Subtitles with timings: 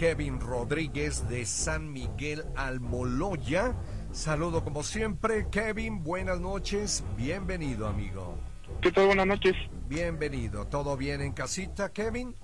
[0.00, 3.74] Kevin Rodríguez de San Miguel Almoloya.
[4.12, 8.38] Saludo como siempre, Kevin, buenas noches, bienvenido amigo.
[8.80, 9.08] ¿Qué tal?
[9.08, 9.54] Buenas noches.
[9.90, 12.34] Bienvenido, ¿todo bien en casita, Kevin?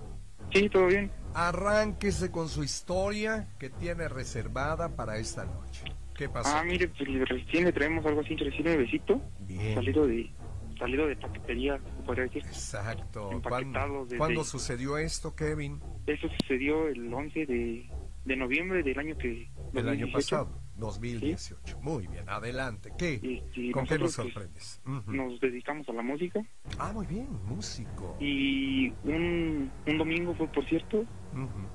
[0.53, 1.11] Sí, todo bien.
[1.33, 5.85] Arránquese con su historia que tiene reservada para esta noche.
[6.15, 6.55] ¿Qué pasó?
[6.55, 9.23] Ah, mire, pues recién le traemos algo así, recién nuevecito.
[9.41, 9.77] Bien.
[9.77, 10.31] Salido de,
[10.79, 12.43] salido de paquetería, se podría decir.
[12.47, 13.31] Exacto.
[13.43, 15.81] ¿Cuándo, desde- cuándo sucedió esto, Kevin?
[16.07, 17.91] Eso sucedió el 11 de,
[18.25, 19.49] de noviembre del año que...
[19.75, 20.13] El año 2018.
[20.13, 21.81] pasado, 2018.
[21.81, 22.91] Muy bien, adelante.
[22.99, 23.15] ¿Qué?
[23.15, 24.83] Este, ¿Con qué nos pues, sorprendes?
[24.87, 25.13] Ujú.
[25.13, 26.41] Nos dedicamos a la música
[26.79, 28.17] Ah, muy bien, músico.
[28.21, 30.99] y un, un domingo fue, por cierto,
[31.33, 31.69] Ujú.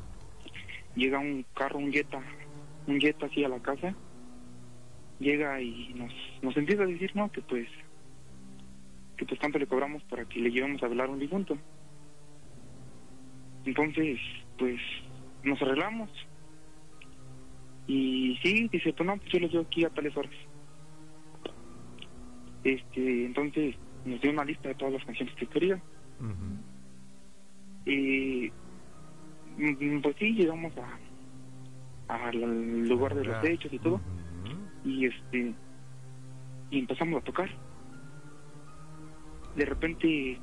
[0.96, 2.22] llega un carro, un Jetta,
[2.88, 3.94] un Jetta así a la casa,
[5.20, 6.12] llega y nos,
[6.42, 7.68] nos empieza a decir, no, que pues,
[9.22, 11.56] que pues cuánto le cobramos para que le llevemos a velar un difunto.
[13.66, 14.20] Entonces,
[14.58, 14.82] pues,
[15.44, 16.10] nos arreglamos.
[17.86, 20.32] Y sí, dice, pues no, pues yo lo llevo aquí a tales horas.
[22.64, 25.76] Este, entonces, nos dio una lista de todas las canciones que quería.
[26.20, 27.92] Ujú.
[27.92, 28.52] Y
[29.58, 30.98] mm, pues sí, llegamos a
[32.08, 34.02] al lugar de los hechos y todo.
[34.84, 35.54] Y este
[36.72, 37.52] y empezamos a tocar.
[39.56, 40.40] De repente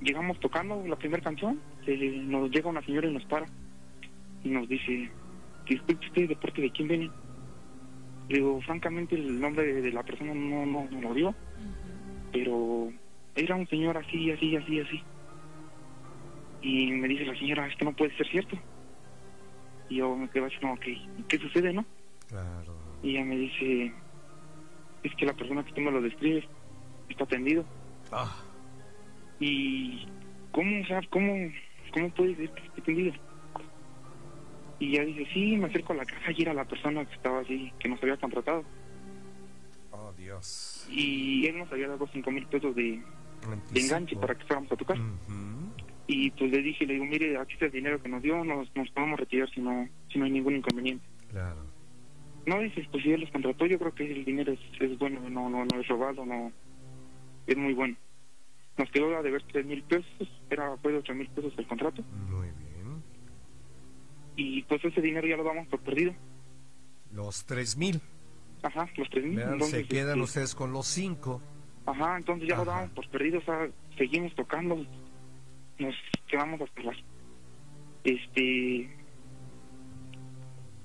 [0.00, 3.46] llegamos tocando la primera canción, se- nos llega una señora y nos para
[4.44, 5.10] y nos dice,
[5.68, 7.10] disculpe usted, ¿de parte de quién viene?
[8.28, 11.34] Le digo, francamente el nombre de, de la persona no, no, no lo dio,
[12.32, 12.92] pero
[13.34, 15.02] era un señor así, así, así, así.
[16.60, 18.58] Y me dice la señora, esto no puede ser cierto.
[19.88, 20.96] Y yo me quedo así como que,
[21.28, 21.84] ¿qué sucede, no?
[22.28, 22.74] Claro.
[23.02, 23.92] Y ella me dice,
[25.02, 26.44] es que la persona que tú me lo describes
[27.08, 27.66] está tendido.
[28.12, 28.36] Ah,
[29.40, 30.06] Y,
[30.52, 31.50] ¿cómo, o sea, cómo,
[31.92, 33.14] cómo puede ser que esté tendido?
[34.78, 37.40] Y ella dice, sí, me acerco a la caja y era la persona que estaba
[37.40, 38.64] así, que nos había contratado.
[39.92, 40.86] oh Dios.
[40.90, 43.00] Y él nos había dado cinco mil pesos de,
[43.70, 44.98] de enganche para que fuéramos a tocar.
[44.98, 45.72] Ujú.
[46.08, 48.74] Y pues le dije, le digo, mire, aquí está el dinero que nos dio, nos,
[48.74, 51.06] nos podemos retirar si no, si no hay ningún inconveniente.
[51.30, 51.64] Claro.
[52.44, 55.20] No, dices, pues si él los contrató, yo creo que el dinero es, es bueno,
[55.30, 56.50] no, no, no es robado, no,
[57.46, 57.96] es muy bueno.
[58.78, 62.48] Nos quedó a deber tres mil pesos, era de ocho mil pesos el contrato, Muy
[62.48, 63.02] bien.
[64.36, 66.14] y pues ese dinero ya lo damos por perdido.
[67.12, 68.00] Los tres mil.
[68.62, 69.40] Ajá, los tres mil.
[69.40, 71.42] Entonces, se quedan este, ustedes con los cinco.
[71.84, 72.64] Ajá, entonces ya Ajá.
[72.64, 73.68] lo damos por perdido, o sea,
[73.98, 74.76] seguimos tocando,
[75.78, 75.94] nos
[76.28, 76.96] quedamos hasta las,
[78.04, 78.96] este,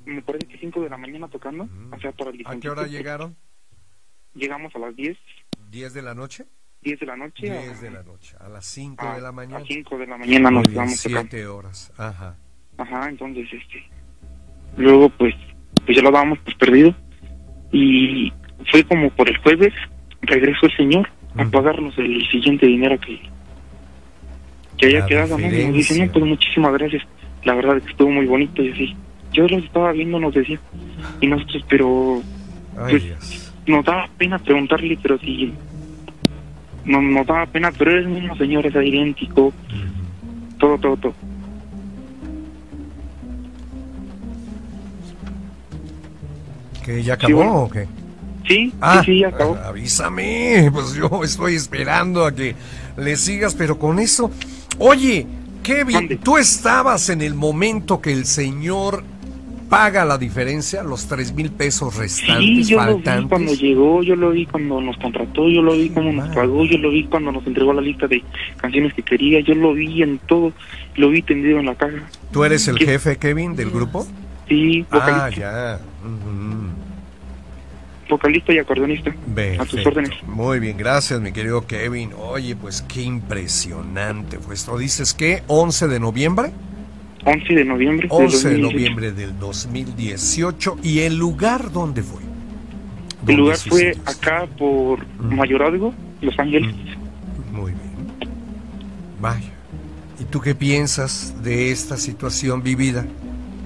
[0.06, 2.82] me parece que cinco de la mañana tocando, o sea, para el ¿A qué hora
[2.82, 3.36] pues, llegaron?
[4.34, 5.18] Llegamos a las diez,
[5.70, 6.46] ¿Diez de la noche?
[6.82, 7.44] Diez de la noche.
[7.44, 8.36] Diez a- de la noche.
[8.40, 9.58] A las cinco a, de la mañana.
[9.64, 11.30] A 5 de la mañana Muy nos quedamos tocando.
[11.32, 11.94] siete horas.
[11.98, 12.36] Ajá.
[12.78, 13.84] Ajá, entonces, este.
[14.78, 15.34] Luego, pues,
[15.86, 16.96] pues ya lo dábamos por perdido.
[17.72, 18.32] Y
[18.72, 19.74] fue como por el jueves,
[20.22, 23.20] regresó el señor a pagarnos el siguiente dinero que,
[24.78, 25.38] que había La quedado.
[25.38, 25.48] ¿no?
[25.48, 27.04] Y Nos dice, no, pues muchísimas gracias.
[27.44, 28.96] La verdad es que estuvo muy bonito y así.
[29.34, 30.60] Yo los estaba viendo, nos decía.
[31.22, 32.22] Y nosotros, pero
[32.78, 33.54] Ay, Pues- Dios.
[33.68, 35.54] nos daba pena preguntarle, pero si.
[36.88, 39.48] No, nos daba pena, pero es el mismo señor, es idéntico.
[39.48, 39.54] Ujú.
[40.58, 41.14] Todo, todo, todo.
[46.84, 47.56] ¿Que ya acabó bueno.
[47.64, 47.88] o qué?
[48.48, 49.56] Sí, Ah, sí, sí, ya acabó.
[49.56, 52.56] avísame, pues yo estoy esperando a que
[52.96, 54.32] le sigas, pero con eso.
[54.80, 55.28] Oye,
[55.64, 56.16] Kevin, Mande.
[56.18, 59.04] ¿tú estabas en el momento que el señor
[59.70, 64.16] paga la diferencia, los tres mil pesos Sí, restantes, yo lo vi cuando llegó, yo
[64.16, 67.32] lo vi cuando nos contrató, yo lo vi cuando nos pagó, yo lo vi cuando
[67.32, 68.24] nos entregó la lista de
[68.58, 70.54] canciones que quería, yo lo vi en todo,
[70.96, 72.10] lo vi tendido en la caja.
[72.32, 72.86] ¿Tú eres el ¿Qué?
[72.86, 74.08] jefe, Kevin, del grupo?
[74.48, 75.80] Sí, Ah, vocalista, ya.
[76.06, 76.68] Ujú.
[78.10, 79.14] vocalista y acordeonista.
[79.60, 80.12] A tus órdenes.
[80.26, 82.12] Muy bien, gracias, mi querido Kevin.
[82.18, 84.78] Oye, pues qué impresionante fue esto.
[84.78, 85.44] ¿Dices qué?
[85.48, 86.52] ¿11 de noviembre?
[87.28, 88.08] 11 de noviembre.
[88.08, 88.72] del 11 de 2018.
[88.74, 90.78] noviembre del 2018.
[90.82, 92.22] ¿Y el lugar dónde fue?
[92.22, 92.28] El
[93.20, 94.10] ¿Dónde lugar fue esto?
[94.10, 96.74] acá por Mayorazgo, Los Ángeles.
[97.52, 98.32] Muy bien.
[99.20, 99.52] Vaya.
[100.20, 103.06] ¿Y tú qué piensas de esta situación vivida,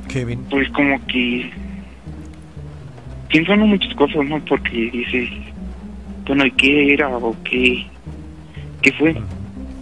[0.07, 0.43] Kevin?
[0.49, 1.49] Pues como que
[3.29, 4.43] pienso en muchas cosas, ¿no?
[4.45, 5.29] Porque dices,
[6.25, 7.85] bueno, ¿y qué era o qué,
[8.81, 9.15] qué fue?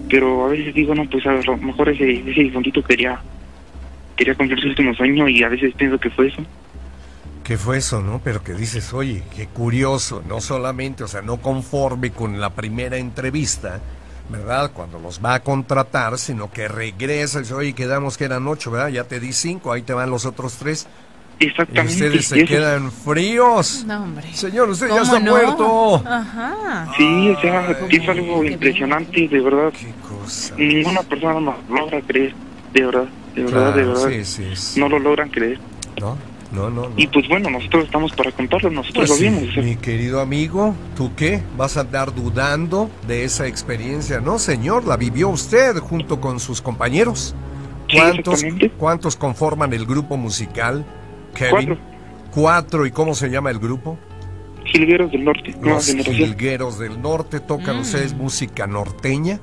[0.09, 3.19] Pero a veces digo, no, pues a lo mejor ese, ese difuntito quería,
[4.19, 6.43] quería cumplir su último sueño y a veces pienso que fue eso.
[7.43, 8.19] ¿Qué fue eso, no?
[8.23, 12.97] Pero que dices, oye, qué curioso, no solamente, o sea, no conforme con la primera
[12.97, 13.79] entrevista,
[14.29, 14.71] ¿verdad?
[14.73, 18.69] Cuando los va a contratar, sino que regresa y dice, oye, quedamos que eran ocho,
[18.69, 18.89] ¿verdad?
[18.89, 20.87] Ya te di cinco, ahí te van los otros tres.
[21.39, 21.93] Y Exactamente.
[21.93, 23.85] ustedes y se eso- quedan fríos.
[23.87, 24.27] No, hombre.
[24.33, 25.31] Señor, usted ya ¿Cómo está no?
[25.31, 26.03] muerto.
[26.05, 26.91] Ajá.
[26.97, 27.87] Sí, o sea, ¿Cómo?
[27.89, 29.71] es algo impresionante, de verdad.
[29.71, 30.53] Qué cosa.
[30.57, 32.33] Ninguna persona nos logra creer,
[32.73, 34.09] de verdad, de verdad, de verdad.
[34.09, 34.79] sí, sí, sí.
[34.79, 35.59] No lo logran creer.
[35.99, 36.17] No,
[36.51, 36.89] no, no.
[36.89, 36.93] no.
[36.97, 39.49] Y pues bueno, nosotros estamos para contarlo, nosotros Pues lo sí, vimos.
[39.49, 41.41] o sea, mi querido amigo, ¿tú qué?
[41.57, 44.19] ¿Vas a andar dudando de esa experiencia?
[44.19, 47.35] No, señor, la vivió usted junto con sus compañeros.
[47.93, 48.43] ¿Cuántos.
[48.77, 50.85] ¿Cuántos conforman el grupo musical,
[51.33, 51.51] Kevin?
[51.51, 51.77] Cuatro.
[52.31, 52.85] Cuatro.
[52.85, 53.97] ¿Y cómo se llama el grupo?
[54.65, 55.85] Jilgueros del Norte, Los.
[55.87, 57.39] Jilgueros del Norte.
[57.39, 57.81] ¿Tocan Mm.
[57.81, 59.39] ustedes música norteña?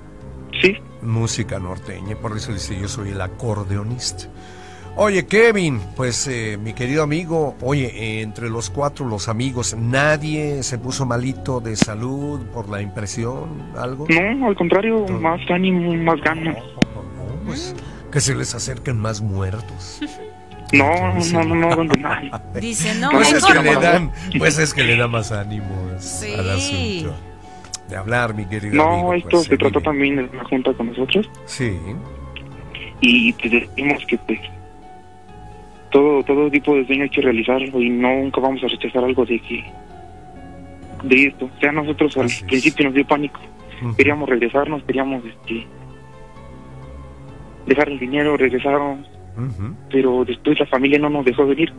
[0.63, 4.25] Sí, Música norteña, por eso dice yo soy el acordeonista.
[4.99, 10.63] Oye, Kevin, pues eh, mi querido amigo, oye, eh, entre los cuatro, los amigos, ¿nadie
[10.63, 13.73] se puso malito de salud por la impresión?
[13.77, 14.07] ¿Algo?
[14.09, 15.21] no, al contrario, Todo.
[15.21, 16.57] más ánimo, más ganas.
[16.57, 17.75] No, pues
[18.11, 20.01] que se les acerquen más muertos.
[20.73, 20.91] No,
[21.33, 22.31] no, no, no, nadie.
[22.61, 23.81] Dice, no, Pues es que le no.
[23.81, 26.33] dan, pues es que le da más ánimos Sí.
[26.33, 27.15] al asunto.
[27.89, 29.15] De hablar, mi querido No, amigo.
[29.15, 29.85] esto pues, se trató vive.
[29.85, 31.79] también de una junta con nosotros Sí,
[33.01, 34.41] y pues decimos que pues
[35.91, 39.39] todo todo tipo de sueño hay que realizarlo y nunca vamos a rechazar algo de
[39.41, 39.65] que
[41.05, 41.45] de esto.
[41.55, 42.43] O sea, nosotros al es.
[42.43, 43.39] principio nos dio pánico.
[43.97, 45.67] Queríamos regresarnos, queríamos este
[47.67, 49.07] dejar el dinero, regresarnos,
[49.37, 49.75] Ujú.
[49.91, 51.73] pero después la familia no nos dejó venir.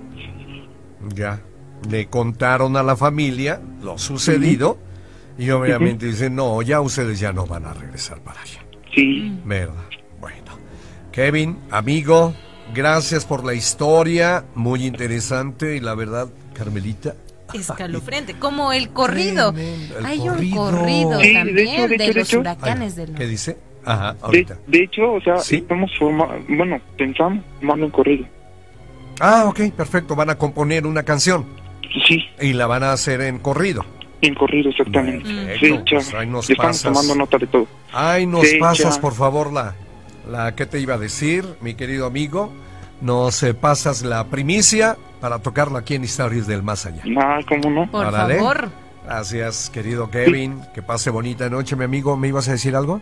[1.15, 1.41] Ya.
[1.89, 4.77] Le contaron a la familia lo sucedido
[5.37, 8.59] y obviamente dicen, no, ya ustedes ya no van a regresar para allá.
[8.93, 9.73] Sí, ¿Verdad?
[10.19, 10.37] Bueno.
[11.11, 12.33] Kevin, amigo,
[12.73, 17.15] gracias por la historia, muy interesante y la verdad, Carmelita.
[17.53, 19.53] Escalofriante, como el corrido.
[19.53, 20.61] Tremendo, el Hay corrido.
[20.63, 22.39] un corrido Sí, de también hecho, de de, hecho, de los hecho.
[22.39, 23.27] huracanes del ¿Qué norte.
[23.27, 23.57] dice?
[23.85, 24.57] Ajá, de, ahorita.
[24.67, 25.55] de hecho, o sea, Sí.
[25.57, 28.25] estamos formando, bueno, pensamos, mando un corrido.
[29.21, 31.45] Ah, ok, perfecto, van a componer una canción
[32.05, 33.85] Sí, y la van a hacer en corrido.
[34.21, 35.57] En corrido exactamente.
[35.59, 36.83] Fecha, pues ahí nos estamos pasas.
[36.93, 37.67] tomando nota de todo.
[37.93, 38.59] Ay, nos Fecha.
[38.59, 39.75] pasas, por favor, la,
[40.29, 42.51] la que te iba a decir, mi querido amigo.
[42.99, 47.03] Nos eh, pasas la primicia para tocarla aquí en Historias del Más Allá.
[47.05, 47.91] Nada, ¿cómo no?
[47.91, 48.69] Por favor.
[49.05, 50.61] Gracias, querido Kevin.
[50.73, 52.17] Que pase bonita noche, mi amigo.
[52.17, 52.99] ¿Me ibas a decir algo?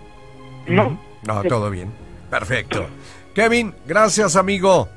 [0.67, 1.91] No, No, todo bien.
[2.29, 2.87] Perfecto.
[3.33, 4.89] Kevin, gracias, amigo.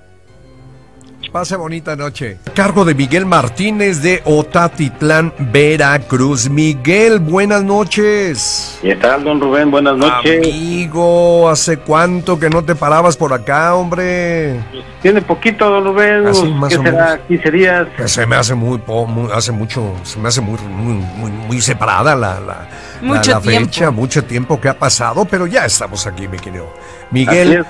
[1.32, 2.38] Pase bonita noche.
[2.46, 6.48] A cargo de Miguel Martínez de Otatitlán, Veracruz.
[6.48, 8.78] Miguel, buenas noches.
[8.80, 9.70] ¿Qué tal, don Rubén?
[9.70, 10.38] Buenas noches.
[10.42, 14.58] Amigo, ¿hace cuánto que no te parabas por acá, hombre?
[15.02, 16.26] Tiene poquito, don Rubén.
[16.28, 17.20] Así, más ¿Qué o será?
[17.28, 17.86] 15 días.
[17.98, 21.30] Pues se me hace muy, po- muy- hace mucho, se me hace muy, muy, muy,
[21.30, 22.69] muy separada la, la,
[23.02, 26.72] Mucho la fecha, mucho tiempo que ha pasado, pero ya estamos aquí, mi querido.
[27.10, 27.66] Miguel, es,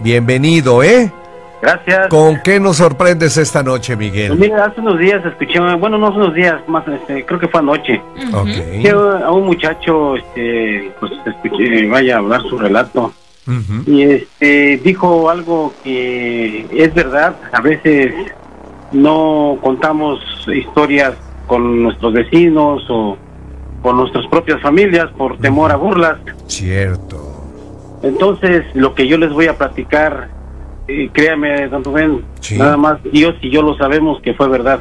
[0.00, 1.10] bienvenido, ¿eh?
[1.62, 2.08] Gracias.
[2.08, 4.36] ¿Con qué nos sorprendes esta noche, Pues Miguel?
[4.36, 7.60] mira, hace unos días escuché, bueno, no hace unos días, más, este, creo que fue
[7.60, 8.02] anoche,
[8.34, 8.46] Ok.
[8.82, 13.12] que a un muchacho, este, pues escuché, vaya a hablar su relato.
[13.46, 13.90] Ujú.
[13.90, 18.12] Y este, dijo algo que es verdad, a veces
[18.90, 20.18] no contamos
[20.52, 21.14] historias
[21.46, 23.16] con nuestros vecinos o
[23.82, 26.18] con nuestras propias familias por temor a burlas.
[26.48, 27.44] Cierto.
[28.02, 30.28] Entonces, lo que yo les voy a platicar,
[31.12, 32.56] créame, don Rubén, Sí.
[32.58, 34.80] nada más Dios y yo lo sabemos que fue verdad.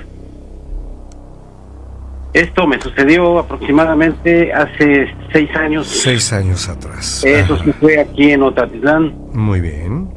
[2.34, 5.86] Esto me sucedió aproximadamente hace seis años.
[5.88, 7.24] Seis años atrás.
[7.26, 7.64] Eso Ajá.
[7.66, 9.14] sí fue aquí en Otatitlán.
[9.34, 10.08] Muy bien.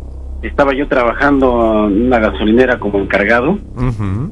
[0.43, 3.59] Estaba yo trabajando en una gasolinera como encargado.
[3.77, 4.31] Ujú.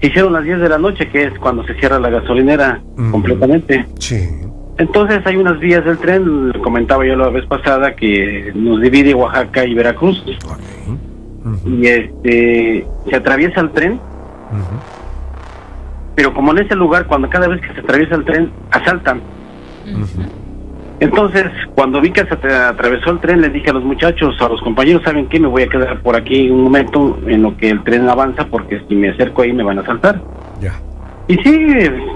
[0.00, 2.80] Se hicieron las 10 de la noche, que es cuando se cierra la gasolinera
[3.12, 3.86] completamente.
[3.98, 4.16] Sí.
[4.80, 9.66] Entonces hay unas vías del tren, comentaba yo la vez pasada, que nos divide Oaxaca
[9.66, 10.24] y Veracruz.
[11.66, 14.00] Y este se atraviesa el tren,
[16.14, 19.20] pero como en ese lugar, cuando cada vez que se atraviesa el tren, asaltan.
[21.00, 21.44] Entonces,
[21.74, 24.60] cuando vi que se atra- atravesó el tren, les dije a los muchachos, a los
[24.62, 25.38] compañeros, ¿saben qué?
[25.40, 28.82] Me voy a quedar por aquí un momento en lo que el tren avanza, porque
[28.88, 30.20] si me acerco ahí me van a asaltar.
[30.60, 30.72] Ya.
[31.30, 31.66] Y sí,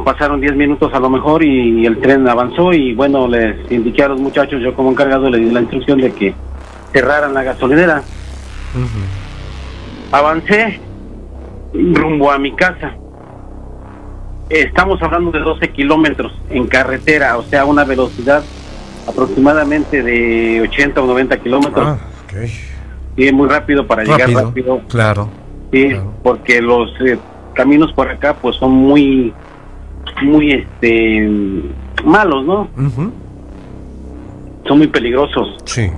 [0.04, 4.08] pasaron 10 minutos a lo mejor y el tren avanzó y bueno, les indiqué a
[4.08, 6.34] los muchachos, yo como encargado les di la instrucción de que
[6.92, 8.02] cerraran la gasolinera.
[10.10, 10.80] Avancé
[11.72, 12.92] rumbo a mi casa.
[14.50, 18.42] Estamos hablando de 12 kilómetros en carretera, o sea, una velocidad
[19.08, 21.86] aproximadamente de 80 o 90 kilómetros.
[21.86, 22.48] Ah, ok.
[23.16, 24.40] Y es muy rápido para llegar Rápido.
[24.42, 24.80] rápido.
[24.88, 25.28] Claro.
[25.72, 26.12] Sí, Claro.
[26.22, 27.16] porque los eh,
[27.54, 29.32] caminos por acá pues son muy,
[30.22, 31.28] muy este
[32.04, 32.68] malos, ¿no?
[34.66, 35.56] Son muy peligrosos.
[35.64, 35.90] Sí.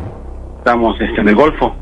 [0.58, 1.74] Estamos este, en el Golfo.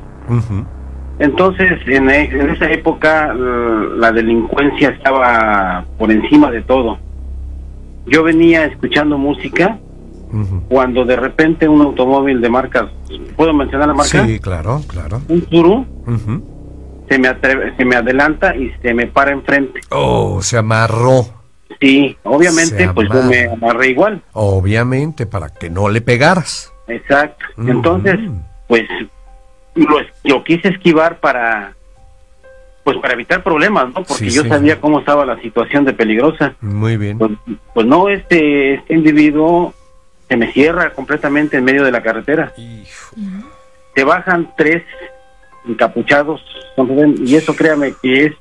[1.19, 6.99] Entonces, en, e- en esa época, la delincuencia estaba por encima de todo.
[8.07, 9.79] Yo venía escuchando música
[10.69, 12.87] cuando de repente un automóvil de marcas,
[13.37, 14.27] ¿puedo mencionar la marca?
[14.27, 15.21] Sí, claro, claro.
[15.29, 16.43] Un Tsuru Ujú.
[17.09, 19.81] Se me, atreve- se me adelanta y se me para enfrente.
[19.91, 21.27] Oh, se amarró.
[21.81, 24.23] Sí, obviamente, pues yo me amarré igual.
[24.33, 26.73] Obviamente, para que no le pegaras.
[26.89, 27.45] Exacto.
[27.59, 27.71] Ujú.
[27.71, 28.19] Entonces,
[28.69, 28.83] pues
[30.25, 31.73] lo, quise esquivar para
[32.85, 33.95] pues para evitar problemas, ¿no?
[34.05, 34.49] Porque Sí, yo sí.
[34.51, 36.55] sabía cómo estaba la situación de peligrosa.
[36.61, 37.17] Muy bien.
[37.17, 37.31] Pues,
[37.73, 39.73] pues no, este, este individuo
[40.29, 42.53] se me cierra completamente en medio de la carretera.
[42.59, 43.17] Hijo.
[43.95, 44.83] Se bajan tres
[45.67, 46.41] encapuchados,
[47.25, 48.33] y eso créame que es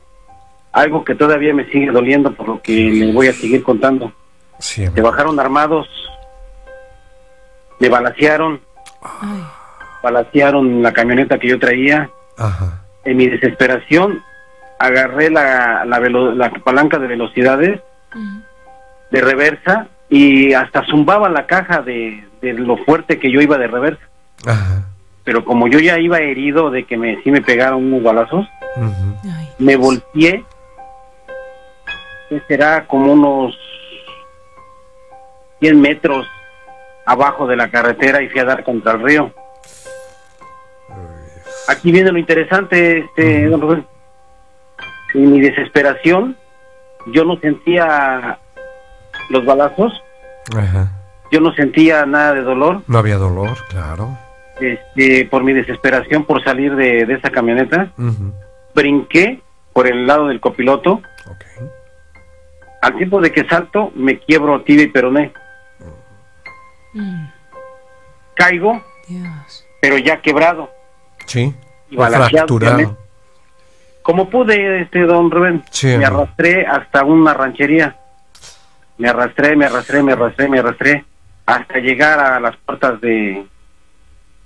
[0.72, 4.12] algo que todavía me sigue doliendo por lo que le voy a seguir contando.
[4.60, 5.02] Se Siempre.
[5.02, 5.88] bajaron armados,
[7.80, 8.60] me balacearon,
[9.02, 9.44] Ay.
[10.02, 12.10] balacearon la camioneta que yo traía.
[12.38, 12.82] Ajá.
[13.06, 14.22] En mi desesperación,
[14.80, 17.82] agarré la, la, velo- la palanca de velocidades
[19.12, 23.68] de reversa y hasta zumbaba la caja de, de lo fuerte que yo iba de
[23.68, 24.04] reversa.
[24.46, 24.88] Ajá.
[25.24, 28.48] Pero como yo ya iba herido de que me sí me pegaron unos balazos,
[29.58, 30.44] me volteé,
[32.30, 33.58] que será como unos
[35.60, 36.28] 100 metros
[37.06, 39.32] abajo de la carretera y fui a dar contra el río.
[41.70, 43.86] Aquí viene lo interesante, este, don Rubén.
[45.14, 46.36] En mi desesperación,
[47.14, 48.40] yo no sentía
[49.30, 49.94] los balazos,
[51.32, 54.18] yo no sentía nada de dolor, No había dolor, claro.
[54.64, 57.92] Este, por mi desesperación por salir de, de esa camioneta,
[58.74, 59.42] brinqué
[59.74, 61.02] por el lado del copiloto,
[62.82, 65.32] al tiempo de que salto, me quiebro tibia y peroné,
[66.96, 67.26] Mm.
[68.36, 69.66] caigo, Dios.
[69.82, 70.70] pero ya quebrado,
[71.26, 71.54] Sí.
[71.90, 72.98] y Fracturado.
[74.04, 77.96] Como pude, este, don Rubén, Sí, me arrastré hasta una ranchería.
[78.98, 81.06] Me arrastré, me arrastré, me arrastré, me arrastré,
[81.46, 83.46] hasta llegar a las puertas de,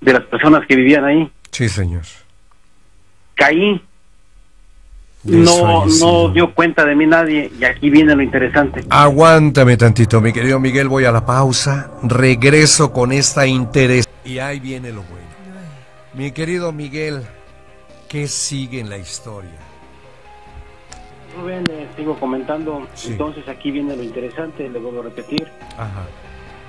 [0.02, 1.32] de las personas que vivían ahí.
[1.52, 2.04] Sí, señor.
[3.36, 3.82] Caí,
[5.24, 8.84] no, no dio cuenta de mí nadie, y aquí viene lo interesante.
[8.90, 10.88] Aguántame tantito, mi querido Miguel.
[10.88, 11.92] Voy a la pausa.
[12.04, 14.08] Regreso con esta interés.
[14.24, 15.28] Y ahí viene lo bueno.
[16.14, 17.24] Mi querido Miguel,
[18.08, 19.52] ¿qué sigue en la historia?
[21.40, 23.10] Rubén, eh, sigo comentando, Sí.
[23.12, 25.48] entonces aquí viene lo interesante, le vuelvo a repetir.
[25.78, 26.08] Ajá.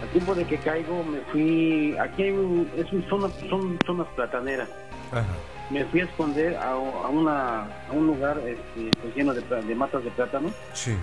[0.02, 4.06] Al tiempo de que caigo, me fui, aquí hay un, es un zona, son zonas
[4.14, 4.68] plataneras.
[5.10, 5.24] Ajá.
[5.70, 6.76] me fui a esconder a, a
[7.08, 10.94] una a un lugar este, pues, lleno de, de matas de plátano Sí,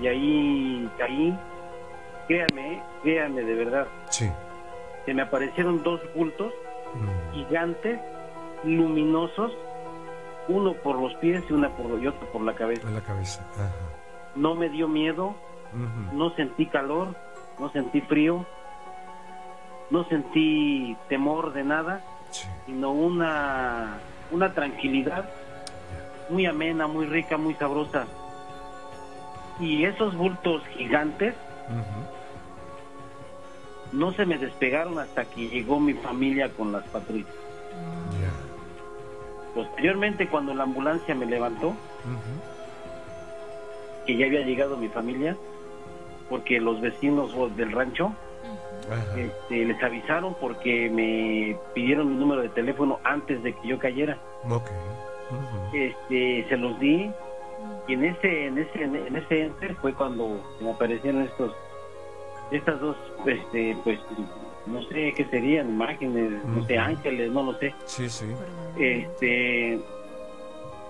[0.00, 1.38] y ahí caí
[2.28, 4.30] créame créame de verdad sí.
[5.04, 6.52] se me aparecieron dos bultos
[6.94, 7.98] Mm, gigantes
[8.64, 9.50] luminosos
[10.48, 13.40] uno por los pies y una por y otro por la cabeza En la cabeza.
[13.54, 13.70] Ajá.
[14.34, 15.34] no me dio miedo
[16.12, 17.14] no sentí calor
[17.62, 18.44] no sentí frío
[19.90, 22.00] no sentí temor de nada
[22.30, 22.48] Sí.
[22.66, 23.98] sino una,
[24.30, 25.28] una tranquilidad
[26.30, 28.06] muy amena, muy rica, muy sabrosa.
[29.60, 31.34] Y esos bultos gigantes
[33.92, 37.28] no se me despegaron hasta que llegó mi familia con las patrullas.
[39.54, 41.74] Posteriormente, cuando la ambulancia me levantó,
[44.06, 45.36] que ya había llegado mi familia,
[46.32, 48.10] porque los vecinos del rancho
[49.16, 54.16] este, les avisaron porque me pidieron mi número de teléfono antes de que yo cayera.
[54.48, 54.70] Ok.
[55.30, 55.76] Ujú.
[55.76, 57.10] este se los di
[57.86, 61.52] y en ese en ese en ese enter fue cuando me aparecieron estos
[62.50, 62.96] estas dos
[63.26, 63.98] este pues
[64.66, 68.26] no sé qué serían imágenes no sé ángeles no lo sé Sí, sí.
[68.78, 69.80] este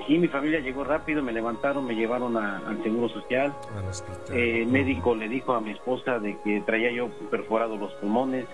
[0.06, 4.36] sí mi familia llegó rápido me levantaron me llevaron a- al seguro social Al hospital.
[4.36, 8.46] Eh, el médico le dijo a mi esposa de que traía yo perforados los pulmones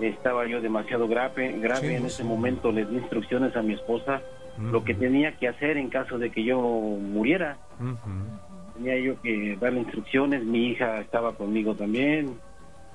[0.00, 2.06] estaba yo demasiado grave grave Sí, en sí.
[2.06, 4.20] ese momento le di instrucciones a mi esposa
[4.58, 7.56] lo que tenía que hacer en caso de que yo muriera.
[8.74, 12.38] Tenía yo que darle instrucciones, mi hija estaba conmigo también.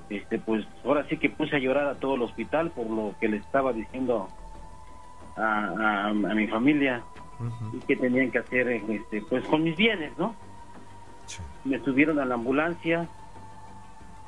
[0.08, 3.28] Este, pues ahora sí que puse a llorar a todo el hospital por lo que
[3.28, 4.28] le estaba diciendo
[5.36, 7.02] a, a- a mi familia
[7.72, 10.34] Y que tenían que hacer este, pues con mis bienes, ¿no?
[11.26, 11.40] Sí.
[11.64, 13.06] Me subieron a la ambulancia,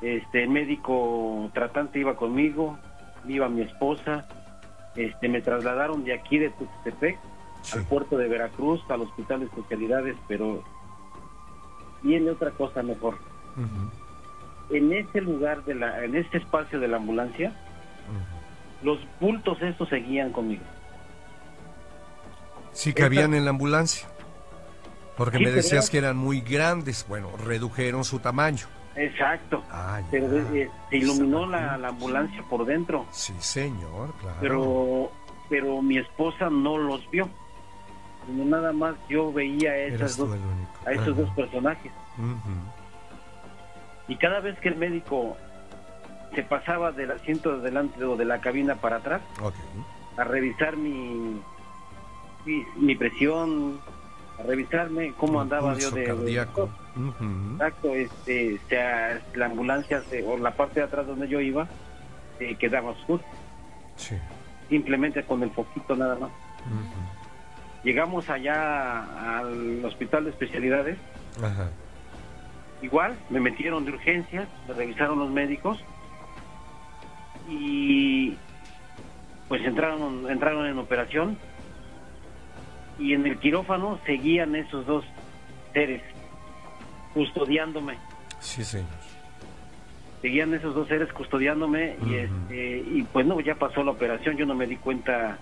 [0.01, 2.77] este, el médico tratante iba conmigo,
[3.27, 4.27] iba mi esposa,
[4.95, 7.17] este, me trasladaron de aquí de Tuxtepec
[7.63, 7.77] Sí.
[7.77, 10.63] al puerto de Veracruz, al hospital de especialidades, pero
[12.01, 13.19] viene otra cosa mejor.
[14.71, 17.53] En ese lugar, de la, en ese espacio de la ambulancia,
[18.81, 20.63] los bultos estos seguían conmigo.
[22.73, 24.07] Sí, cabían en la ambulancia.
[25.17, 27.05] Porque Sí, me decías que eran muy grandes.
[27.07, 28.65] Bueno, redujeron su tamaño.
[28.95, 29.63] Exacto.
[29.69, 30.01] Ah.
[30.09, 33.05] Pero eh, se iluminó la, la ambulancia por dentro.
[33.11, 34.37] Sí, señor, claro.
[34.41, 35.11] Pero,
[35.49, 37.29] pero mi esposa no los vio.
[38.27, 40.37] Nada más yo veía a, esas dos,
[40.85, 41.91] a esos dos personajes.
[44.07, 45.37] Y cada vez que el médico
[46.35, 49.21] se pasaba del asiento de delante o de la cabina para atrás
[50.17, 51.41] a revisar mi,
[52.45, 53.79] mi presión,
[54.39, 56.69] a revisarme cómo andaba yo de, de- cardíaco.
[56.95, 57.53] Ujú.
[57.53, 61.67] Exacto, este, o sea, la ambulancia se- o la parte de atrás donde yo iba
[62.37, 63.23] se quedaba oscura,
[63.95, 64.15] Sí.
[64.69, 66.31] simplemente con el foquito nada más.
[67.83, 70.97] Llegamos allá al hospital de especialidades,
[71.41, 71.69] Ajá.
[72.81, 75.79] igual me metieron de urgencias, me revisaron los médicos
[77.49, 78.35] y
[79.47, 81.37] pues entraron entraron en operación
[82.99, 85.03] y en el quirófano seguían esos dos
[85.73, 86.01] seres
[87.13, 87.97] custodiándome.
[88.39, 88.87] Sí, señor.
[90.21, 94.45] seguían esos dos seres custodiándome y este y pues no ya pasó la operación yo
[94.45, 95.37] no me di cuenta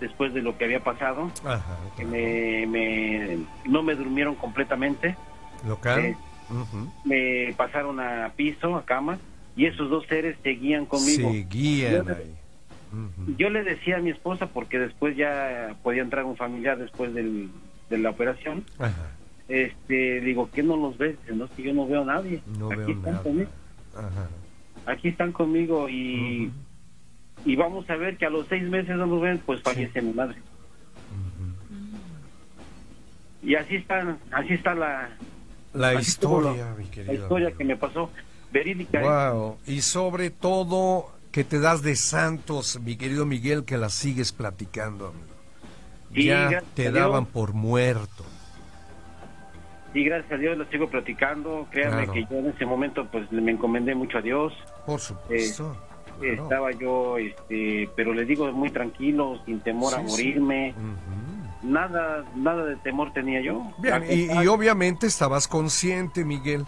[0.00, 1.76] después de lo que había pasado Ajá.
[1.96, 2.10] que claro.
[2.10, 5.16] me, me- no me durmieron completamente
[5.66, 6.00] ¿Local?
[6.00, 6.16] eh,
[7.04, 9.18] me pasaron a piso a cama
[9.56, 12.14] y esos dos seres seguían conmigo Seguían Yo-
[13.36, 17.50] yo le decía a mi esposa porque después ya podía entrar un familiar después del,
[17.90, 19.10] de la operación Ajá.
[19.48, 22.66] este digo que no los ves no es que yo no veo a nadie No
[22.70, 23.22] aquí veo están nada.
[23.22, 23.50] conmigo
[23.96, 24.28] Ajá.
[24.86, 26.50] aquí están conmigo y
[27.44, 30.12] y vamos a ver que a los seis meses no nos ven, pues fallece mi
[30.12, 30.36] madre.
[33.42, 35.10] Y así está, así está la,
[35.72, 37.14] La así historia, la- mi la querido.
[37.14, 37.58] historia amigo.
[37.58, 38.10] que me pasó,
[38.52, 39.00] verídica.
[39.00, 39.32] ¿eh?
[39.32, 39.58] Wow.
[39.66, 45.08] Y sobre todo que te das de santos, mi querido Miguel, que la sigues platicando,
[45.08, 45.26] amigo.
[46.14, 48.24] Sí, ya te daban por muerto.
[49.92, 51.66] Y gracias a Dios lo sigo platicando.
[51.70, 52.12] Créanme Claro.
[52.14, 54.54] que yo en ese momento pues me encomendé mucho a Dios.
[54.86, 55.76] Por supuesto.
[56.18, 56.42] claro.
[56.42, 60.04] Estaba yo, este, pero les digo muy tranquilo, sin temor a sí.
[60.04, 60.74] morirme.
[61.62, 63.62] Nada, nada de temor tenía yo.
[63.76, 66.64] Bien, y, obviamente estabas consciente, Miguel.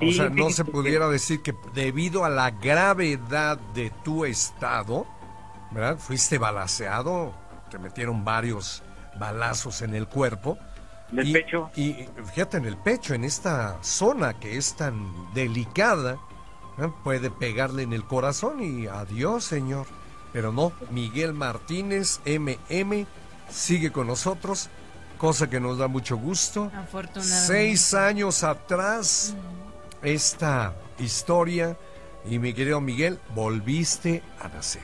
[0.00, 5.06] O sea, no se pudiera decir que debido a la gravedad de tu estado,
[5.72, 5.98] ¿verdad?
[5.98, 7.34] Fuiste balaseado,
[7.70, 8.82] te metieron varios
[9.18, 10.58] balazos en el cuerpo.
[11.10, 11.70] Del y, pecho.
[11.74, 16.18] Y fíjate, en el pecho, en esta zona que es tan delicada,
[16.78, 16.88] ¿eh?
[17.02, 19.86] puede pegarle en el corazón y adiós, señor.
[20.32, 23.06] Pero no, Miguel Martínez, MM,
[23.50, 24.68] sigue con nosotros,
[25.16, 26.70] cosa que nos da mucho gusto.
[26.74, 27.46] Afortunadamente.
[27.46, 29.34] Seis años atrás,
[30.02, 31.76] esta historia,
[32.28, 34.82] y mi querido Miguel, volviste a nacer.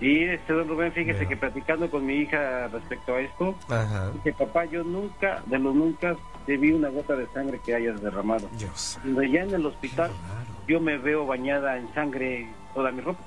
[0.00, 4.12] Sí, este don Rubén, fíjese que platicando con mi hija respecto a esto, Ajá.
[4.12, 6.16] Dice, papá, yo nunca, de los nunca,
[6.46, 8.48] te vi una gota de sangre que hayas derramado.
[8.58, 8.98] Dios.
[9.04, 10.10] Ya en el hospital,
[10.68, 13.20] yo me veo bañada en sangre toda mi ropa.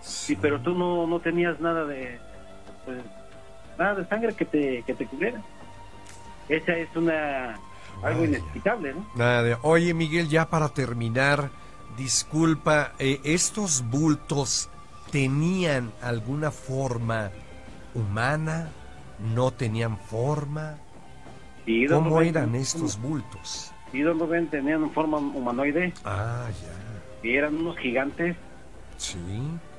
[0.00, 2.18] Sí, pero tú no, no tenías nada de,
[2.84, 2.98] pues,
[3.78, 5.40] nada de sangre que te, que te cubriera.
[6.48, 7.58] Esa es una,
[8.02, 9.06] algo inexplicable, ¿no?
[9.14, 11.50] Nada de- Oye, Miguel, ya para terminar,
[11.96, 14.68] disculpa, eh, ¿estos bultos
[15.10, 17.30] tenían alguna forma
[17.94, 18.68] humana?
[19.34, 20.76] ¿No tenían forma?
[21.66, 23.72] Sí, don ¿Cómo eran estos bultos?
[23.92, 27.28] Sí, don Rubén, tenían forma humanoide Ah, ya.
[27.28, 28.36] y eran unos gigantes,
[28.96, 29.18] Sí.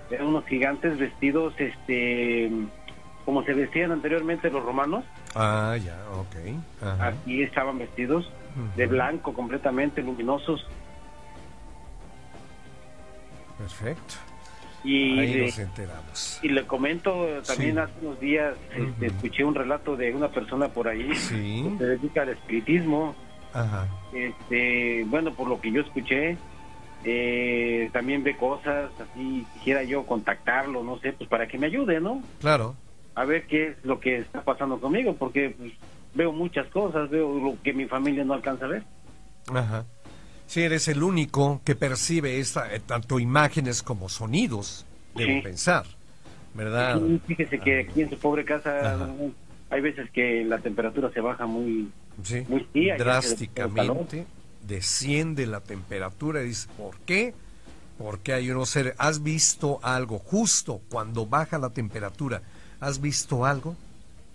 [0.10, 2.51] eran unos gigantes vestidos, este,
[3.25, 5.03] como se vestían anteriormente los romanos,
[5.36, 6.86] Ah, ya, ok.
[6.86, 7.07] Ajá.
[7.07, 8.29] aquí estaban vestidos
[8.75, 10.65] de blanco completamente luminosos
[13.57, 14.15] Perfecto.
[14.84, 16.39] y Ahí le, nos enteramos.
[16.41, 17.79] y le comento también Sí.
[17.79, 21.63] hace unos días este, escuché un relato de una persona por ahí Sí.
[21.71, 23.15] que se dedica al espiritismo
[23.53, 23.88] Ajá.
[24.13, 26.38] este bueno por lo que yo escuché
[27.03, 31.99] eh, también ve cosas así quisiera yo contactarlo no sé pues para que me ayude
[31.99, 32.75] no Claro.
[33.15, 35.71] A ver qué es lo que está pasando conmigo porque pues,
[36.13, 38.84] veo muchas cosas veo lo que mi familia no alcanza a ver
[39.54, 39.86] Ajá.
[40.45, 45.41] Sí, eres el único que percibe esta, eh, tanto imágenes como sonidos, debo Sí.
[45.41, 45.86] pensar,
[46.54, 47.00] ¿verdad?
[47.00, 49.10] Sí, fíjese que aquí en su pobre casa Ajá.
[49.69, 51.89] hay veces que la temperatura se baja muy
[52.24, 52.45] Sí.
[52.50, 54.26] muy que Drásticamente
[54.67, 57.34] desciende la temperatura y dices, ¿por qué?
[57.97, 58.93] Porque hay unos seres.
[58.97, 62.41] ¿Has visto algo justo cuando baja la temperatura?
[62.82, 63.76] ¿Has visto algo?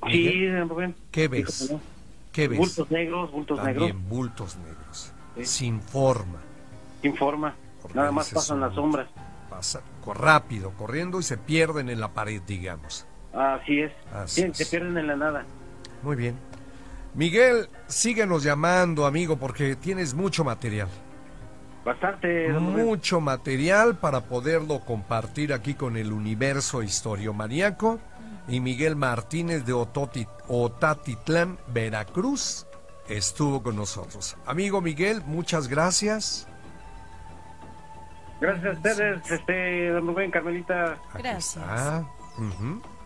[0.08, 0.48] Sí?
[0.62, 0.94] Rubén.
[1.10, 1.70] ¿Qué ves?
[1.70, 1.80] ¿no?
[2.32, 2.58] ¿Qué ves?
[2.58, 5.44] Bultos negros, bultos También negros, bultos negros, Sí.
[5.44, 6.38] sin forma.
[7.02, 7.54] sin forma.
[7.82, 9.08] Porque Nada más pasan las sombras.
[9.50, 13.06] pasa rápido, corriendo y se pierden en la pared, digamos.
[13.34, 13.92] Así es.
[14.14, 14.56] Así Sí, es.
[14.56, 15.44] se pierden en la nada.
[16.02, 16.36] Muy bien.
[17.14, 20.88] Miguel, síguenos llamando, amigo, porque tienes mucho material.
[21.84, 22.48] Bastante.
[22.50, 27.98] Mucho material para poderlo compartir aquí con el universo historiomaníaco.
[28.48, 29.72] Y Miguel Martínez de
[30.48, 32.66] Otatitlán, Veracruz,
[33.08, 34.36] estuvo con nosotros.
[34.46, 36.46] Amigo Miguel, muchas gracias.
[38.40, 40.98] Gracias a ustedes, este, don Rubén, Carmelita.
[41.14, 41.64] Gracias.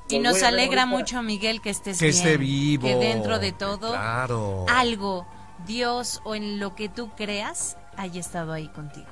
[0.08, 2.16] Y nos alegra mucho, Miguel, que estés Que bien.
[2.16, 2.82] esté vivo.
[2.88, 4.66] Que dentro de todo, Claro.
[4.68, 5.26] algo,
[5.66, 9.06] Dios o en lo que tú creas, haya estado ahí contigo.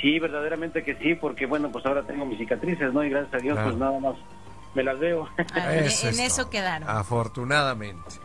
[0.00, 3.02] Sí, verdaderamente que sí, porque bueno, pues ahora tengo mis cicatrices, ¿no?
[3.04, 3.70] Y gracias a Dios, Claro.
[3.70, 4.14] pues nada más
[4.74, 5.28] me las veo.
[5.54, 6.88] Ah, en Eso en quedaron.
[6.88, 8.16] Afortunadamente.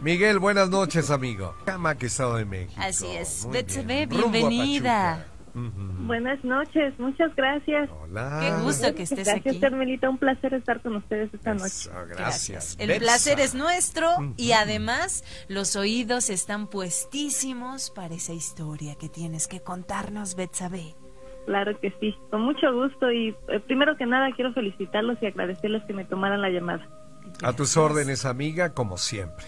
[0.00, 1.54] Miguel, buenas noches, amigo.
[1.64, 2.80] Cama que Estado de México.
[2.80, 3.44] Así es.
[3.44, 4.08] Muy Betsabe, bien.
[4.08, 5.26] Bienvenida.
[5.54, 7.90] Buenas noches, muchas gracias.
[8.02, 8.38] Hola.
[8.40, 9.60] Qué gusto que estés gracias, aquí.
[9.60, 11.66] Carmelita, un placer estar con ustedes esta noche.
[11.66, 12.76] Eso, gracias.
[12.78, 13.00] El Betsa.
[13.00, 19.60] placer es nuestro y además los oídos están puestísimos para esa historia que tienes que
[19.60, 20.94] contarnos, Betsabe.
[21.48, 25.82] Claro que sí, con mucho gusto y eh, primero que nada quiero felicitarlos y agradecerles
[25.84, 26.86] que me tomaran la llamada.
[27.42, 29.46] A tus órdenes, amiga, como siempre.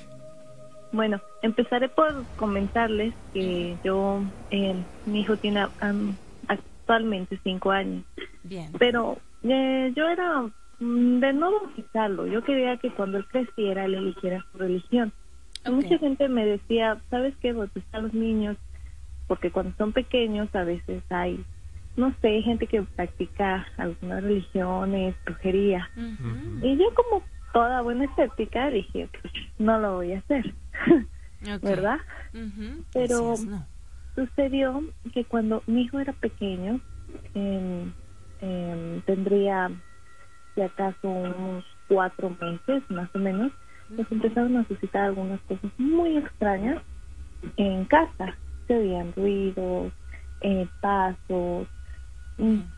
[0.92, 6.16] Bueno, empezaré por comentarles que yo, eh, mi hijo tiene am,
[6.48, 8.02] actualmente cinco años,
[8.44, 8.72] Bien.
[8.78, 10.40] pero eh, yo era
[10.78, 15.12] mm, de no bautizarlo, yo quería que cuando él creciera él eligiera su religión.
[15.70, 17.52] Mucha gente me decía, ¿sabes qué?
[17.52, 18.56] Bautizar a los niños,
[19.26, 21.44] porque cuando son pequeños a veces hay,
[21.96, 25.88] no sé, gente que practica algunas religiones, brujería.
[26.62, 27.22] Y yo como
[27.52, 30.54] toda buena escéptica dije, pues no lo voy a hacer.
[31.62, 31.98] ¿verdad?
[32.92, 33.66] Pero- Así es, ¿no?
[34.14, 34.82] Sucedió
[35.14, 36.80] que cuando mi hijo era pequeño,
[37.34, 37.92] em,
[38.40, 39.70] em, tendría
[40.54, 43.52] si acaso unos cuatro meses más o menos,
[43.88, 46.82] nos empezaron a suscitar algunas cosas muy extrañas
[47.56, 48.36] en casa.
[48.66, 49.92] Se oían ruidos,
[50.42, 51.68] eh, pasos,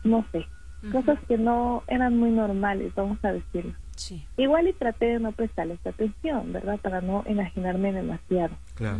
[0.03, 0.45] no sé,
[0.91, 3.73] cosas que no eran muy normales, vamos a decirlo.
[3.95, 4.25] Sí.
[4.37, 6.79] Igual y traté de no prestarles atención, ¿verdad?
[6.79, 8.55] Para no enajenarme demasiado.
[8.75, 8.99] Claro.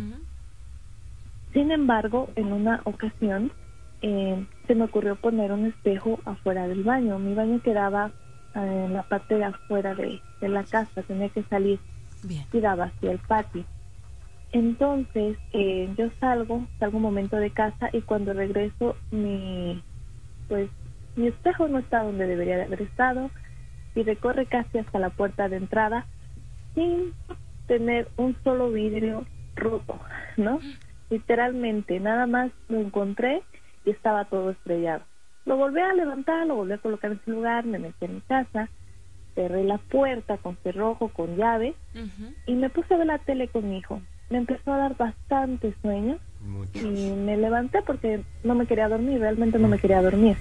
[1.52, 3.52] Sin embargo, en una ocasión
[4.02, 7.18] eh, se me ocurrió poner un espejo afuera del baño.
[7.18, 8.12] Mi baño quedaba
[8.54, 11.78] eh, en la parte de afuera de, de la casa, tenía que salir
[12.22, 12.44] Bien.
[12.52, 13.64] y daba hacia el patio.
[14.52, 19.82] Entonces eh, yo salgo, salgo un momento de casa y cuando regreso mi,
[20.54, 20.70] pues
[21.16, 23.28] mi espejo no está donde debería de haber estado
[23.96, 26.06] y recorre casi hasta la puerta de entrada
[26.76, 27.12] sin
[27.66, 29.98] tener un solo vidrio roto,
[30.36, 30.60] ¿no?
[31.10, 33.42] Literalmente, nada más lo encontré
[33.84, 35.02] y estaba todo estrellado.
[35.44, 38.20] Lo volví a levantar, lo volví a colocar en su lugar, me metí en mi
[38.20, 38.68] casa,
[39.34, 41.74] cerré la puerta con cerrojo, con llave
[42.46, 44.00] y me puse a ver la tele con mi hijo.
[44.30, 46.16] Me empezó a dar bastante sueño
[46.74, 50.36] Y me levanté porque no me quería dormir, realmente no me quería dormir.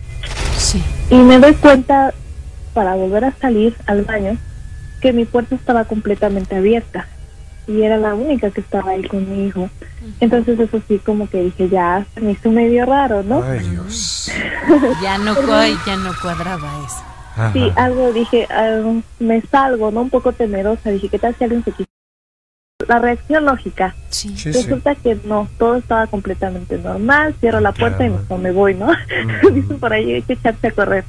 [0.57, 0.81] Sí.
[1.09, 2.13] Y me doy cuenta,
[2.73, 4.37] para volver a salir al baño,
[5.01, 7.07] que mi puerta estaba completamente abierta
[7.67, 9.69] y era la única que estaba ahí con mi hijo.
[10.19, 13.41] Entonces eso sí como que dije, ya, se me hizo medio raro, ¿no?
[13.43, 14.31] Ay, Dios.
[15.01, 17.03] Ya no, cua- ya no cuadraba eso.
[17.35, 17.51] Ajá.
[17.53, 18.81] Sí, algo dije, ah,
[19.19, 20.01] me salgo, ¿no?
[20.01, 20.89] Un poco temerosa.
[20.91, 21.89] Dije, ¿qué tal si alguien se quita?
[22.87, 23.95] La reacción lógica.
[24.09, 24.29] Sí.
[24.37, 24.61] Sí, sí.
[24.63, 27.35] Resulta que no, todo estaba completamente normal.
[27.39, 28.87] Cierro la puerta y no me voy, ¿no?
[28.87, 29.49] Ujú.
[29.53, 31.03] Dicen por ahí, hay que echarse a correr.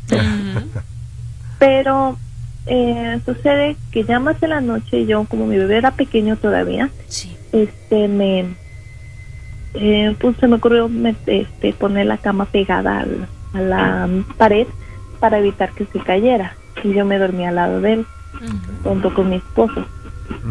[1.58, 2.18] Pero
[2.66, 6.90] eh, sucede que ya más de la noche, yo como mi bebé era pequeño todavía,
[7.08, 7.36] Sí.
[7.52, 8.54] este me
[9.74, 14.66] eh, pues se me ocurrió met- este, poner la cama pegada al- a la pared
[15.20, 18.06] para evitar que se cayera y yo me dormí al lado de él
[18.82, 19.86] junto con mi esposo.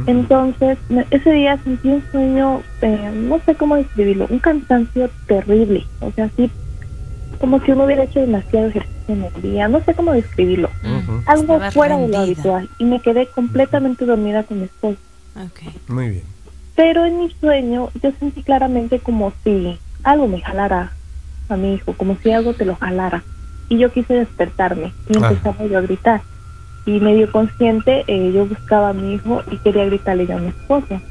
[0.08, 5.86] Entonces me- ese día sentí un sueño eh, no sé cómo describirlo un cansancio terrible
[6.00, 6.50] o sea así
[7.40, 10.70] como si uno hubiera hecho demasiado ejercicio en el día no sé cómo describirlo
[11.26, 14.98] algo Estaba fuera de lo habitual y me quedé completamente dormida con mi esposo
[15.36, 15.74] Ok.
[15.90, 16.24] Muy bien.
[16.76, 20.92] pero en mi sueño yo sentí claramente como si algo me jalara
[21.50, 23.24] a mi hijo, como si algo te lo jalara.
[23.70, 25.30] Y yo quise despertarme y Ah.
[25.30, 26.22] empezaba yo a gritar.
[26.86, 30.48] Y medio consciente eh, yo buscaba a mi hijo y quería gritarle yo a mi
[30.50, 31.02] esposo.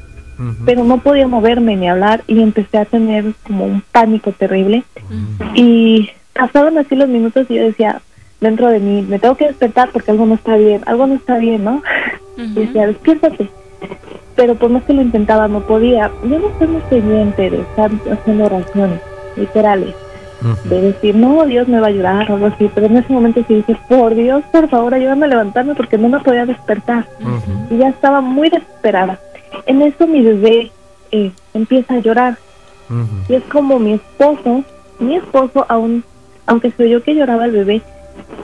[0.65, 4.83] Pero no podía moverme ni hablar y empecé a tener como un pánico terrible.
[5.55, 8.01] Y pasaban así los minutos y yo decía
[8.41, 11.37] dentro de mí, me tengo que despertar porque algo no está bien, algo no está
[11.37, 11.81] bien, ¿no?
[12.37, 13.47] Y decía, despiértate.
[14.35, 16.09] Pero por más que lo intentaba, no podía.
[16.23, 18.99] Yo no soy muy creyente de estar haciendo oraciones,
[19.35, 19.93] literales.
[20.65, 23.43] De decir, no, Dios me va a ayudar o algo así, pero en ese momento
[23.47, 27.07] sí dije, por Dios, por favor, ayúdame a levantarme porque no me podía despertar.
[27.69, 29.19] Y ya estaba muy desesperada.
[29.65, 30.71] En eso mi bebé
[31.11, 32.37] eh, empieza a llorar
[33.29, 34.63] y es como mi esposo,
[34.99, 36.03] mi esposo aún,
[36.45, 37.81] aunque se oyó que lloraba el bebé,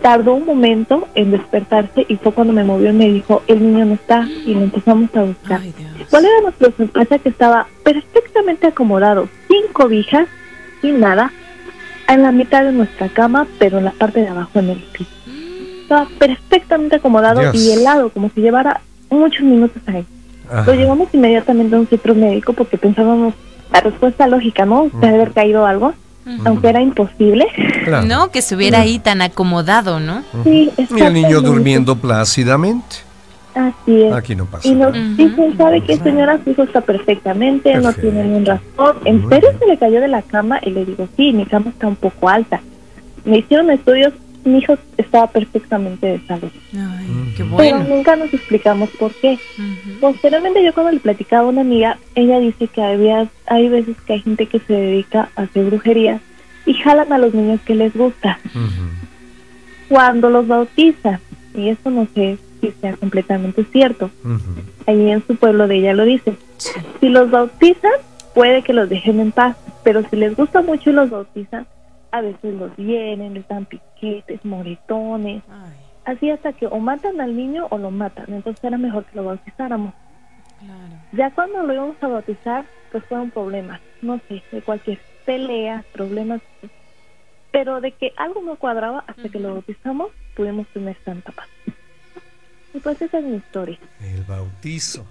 [0.02, 3.86] tardó un momento en despertarse y fue cuando me movió y me dijo, el niño
[3.86, 5.60] no está y lo empezamos a buscar.
[5.62, 5.74] Ay.
[6.10, 7.20] ¿Cuál era nuestra sorpresa?
[7.20, 10.28] Que estaba perfectamente acomodado, sin cobijas,
[10.82, 11.32] sin nada,
[12.14, 15.10] en la mitad de nuestra cama, pero en la parte de abajo en el piso.
[15.82, 17.56] Estaba perfectamente acomodado Dios.
[17.56, 20.06] y helado, como si llevara muchos minutos ahí.
[20.50, 20.64] Ajá.
[20.66, 23.34] Lo llevamos inmediatamente a un centro médico porque pensábamos
[23.72, 24.90] la respuesta lógica, ¿no?
[24.92, 25.94] De haber caído algo,
[26.46, 27.48] aunque era imposible.
[27.86, 28.06] Claro.
[28.06, 30.24] No, que estuviera ahí tan acomodado, ¿no?
[30.44, 33.09] Sí, Y el niño durmiendo plácidamente.
[33.60, 34.14] Así es.
[34.14, 36.40] Aquí no pasa Y nos dicen, ¿sabe qué, señora?
[36.44, 38.96] Su hijo está perfectamente, no tiene ningún razón.
[39.04, 39.60] ¿En Muy serio bien.
[39.60, 40.60] se le cayó de la cama?
[40.66, 42.62] Y le digo, sí, mi cama está un poco alta.
[43.26, 44.14] Me hicieron estudios,
[44.46, 46.50] mi hijo estaba perfectamente de salud.
[46.74, 47.58] Ay, qué Ujú.
[47.58, 47.96] Pero bueno.
[47.96, 49.38] nunca nos explicamos por qué.
[50.00, 54.14] Posteriormente yo cuando le platicaba a una amiga, ella dice que había, hay veces que
[54.14, 56.22] hay gente que se dedica a hacer brujerías
[56.66, 58.40] y jalan a los niños que les gusta.
[59.90, 61.20] Cuando los bautizan,
[61.56, 64.62] y esto no sé si sea completamente cierto, Ujú.
[64.88, 66.36] ahí en su pueblo de ella lo dice,
[67.00, 67.92] si los bautizan
[68.34, 71.66] puede que los dejen en paz, pero si les gusta mucho y los bautizan,
[72.12, 75.72] a veces los vienen, les dan piquetes, moretones, Ay,
[76.06, 79.26] así hasta que o matan al niño o lo matan, entonces era mejor que lo
[79.26, 79.94] bautizáramos.
[80.60, 81.02] claro.
[81.12, 86.42] Ya cuando lo íbamos a bautizar, pues fueron problemas, no sé, de cualquier pelea, problemas,
[87.52, 91.48] pero de que algo no cuadraba hasta que lo bautizamos, pudimos tener tanta paz.
[92.74, 93.80] Y pues esa es mi historia.
[94.02, 95.06] El bautizo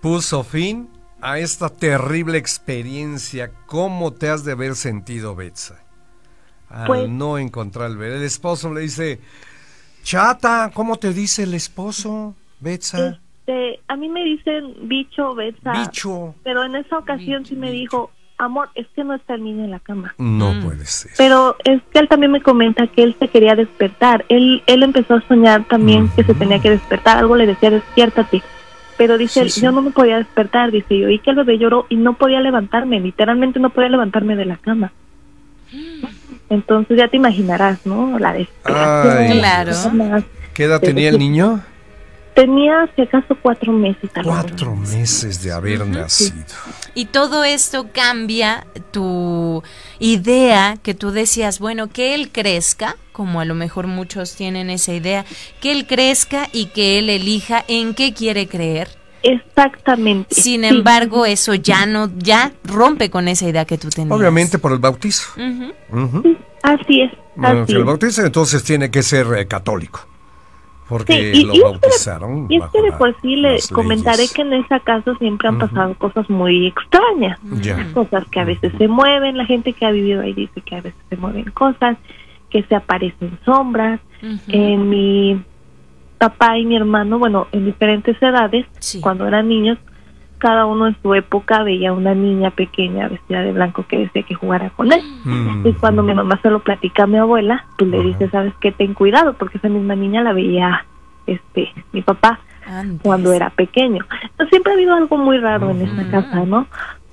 [0.00, 0.88] puso fin
[1.20, 3.50] a esta terrible experiencia.
[3.66, 5.82] ¿Cómo te has de haber sentido, Betsa?
[6.68, 8.16] Al Pues- no encontrar el bebé.
[8.16, 9.20] El esposo le dice,
[10.02, 13.18] chata, ¿cómo te dice el esposo, Betsa?
[13.46, 16.34] Este, a mí me dicen bicho, Betsa, Bicho.
[16.44, 19.70] pero en esa ocasión sí me dijo, amor, es que no está el niño en
[19.70, 20.14] la cama.
[20.18, 20.62] No Mm.
[20.64, 21.12] puede ser.
[21.16, 24.24] Pero es que él también me comenta que él se quería despertar.
[24.28, 27.18] Él, él empezó a soñar también que se tenía que despertar.
[27.18, 28.42] Algo le decía, despiértate.
[28.96, 29.60] Pero dice, Sí, él, sí.
[29.62, 30.70] yo no me podía despertar.
[30.70, 33.00] Dice, yo oí que el bebé lloró y no podía levantarme.
[33.00, 34.92] Literalmente no podía levantarme de la cama.
[36.48, 38.18] Entonces ya te imaginarás, ¿no?
[38.18, 39.38] La desesperación.
[39.38, 40.24] Claro.
[40.52, 41.60] ¿Qué edad tenía el niño?
[42.40, 44.10] Tenía, si acaso, cuatro meses.
[44.14, 44.32] tal vez.
[44.32, 46.46] Cuatro meses de haber nacido.
[46.94, 49.62] Y todo esto cambia tu
[49.98, 54.94] idea que tú decías, bueno, que él crezca, como a lo mejor muchos tienen esa
[54.94, 55.26] idea,
[55.60, 58.88] que él crezca y que él elija en qué quiere creer.
[59.22, 60.34] Exactamente.
[60.34, 60.66] Sin sí.
[60.66, 64.18] embargo, eso ya no, ya rompe con esa idea que tú tenías.
[64.18, 65.28] Obviamente por el bautizo.
[66.62, 67.12] Así es.
[67.36, 70.09] Bueno, así si el bautizo entonces tiene que ser eh, católico.
[70.90, 72.46] Porque Sí, y- lo y bautizaron.
[72.50, 75.94] Y es que de por sí le comentaré que en esa casa siempre han pasado
[75.94, 77.38] cosas muy extrañas.
[77.62, 77.86] Ya.
[77.94, 80.80] Cosas que a veces se mueven, la gente que ha vivido ahí dice que a
[80.82, 81.96] veces se mueven cosas,
[82.50, 84.00] que se aparecen sombras.
[84.22, 84.38] Ujú.
[84.48, 85.40] Eh, mi
[86.18, 89.00] papá y mi hermano, bueno, en diferentes edades, Sí.
[89.00, 89.78] cuando eran niños,
[90.40, 94.34] cada uno en su época veía una niña pequeña vestida de blanco que decía que
[94.34, 95.00] jugara con él.
[95.24, 95.66] Mm.
[95.68, 98.72] Y cuando mi mamá se lo platica a mi abuela, pues le dice, sabes qué,
[98.72, 100.84] ten cuidado, porque esa misma niña la veía
[101.26, 103.00] este mi papá Antes.
[103.02, 104.04] cuando era pequeño.
[104.22, 106.66] Entonces, siempre ha habido algo muy raro en esta casa, ¿no?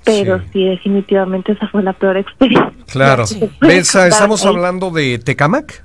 [0.04, 0.46] Pero Sí.
[0.54, 0.64] sí.
[0.64, 2.72] definitivamente esa fue la peor experiencia.
[2.92, 3.26] Claro.
[3.28, 3.44] Sí.
[3.62, 4.50] Estamos Ahí.
[4.56, 5.84] hablando de Tecamac,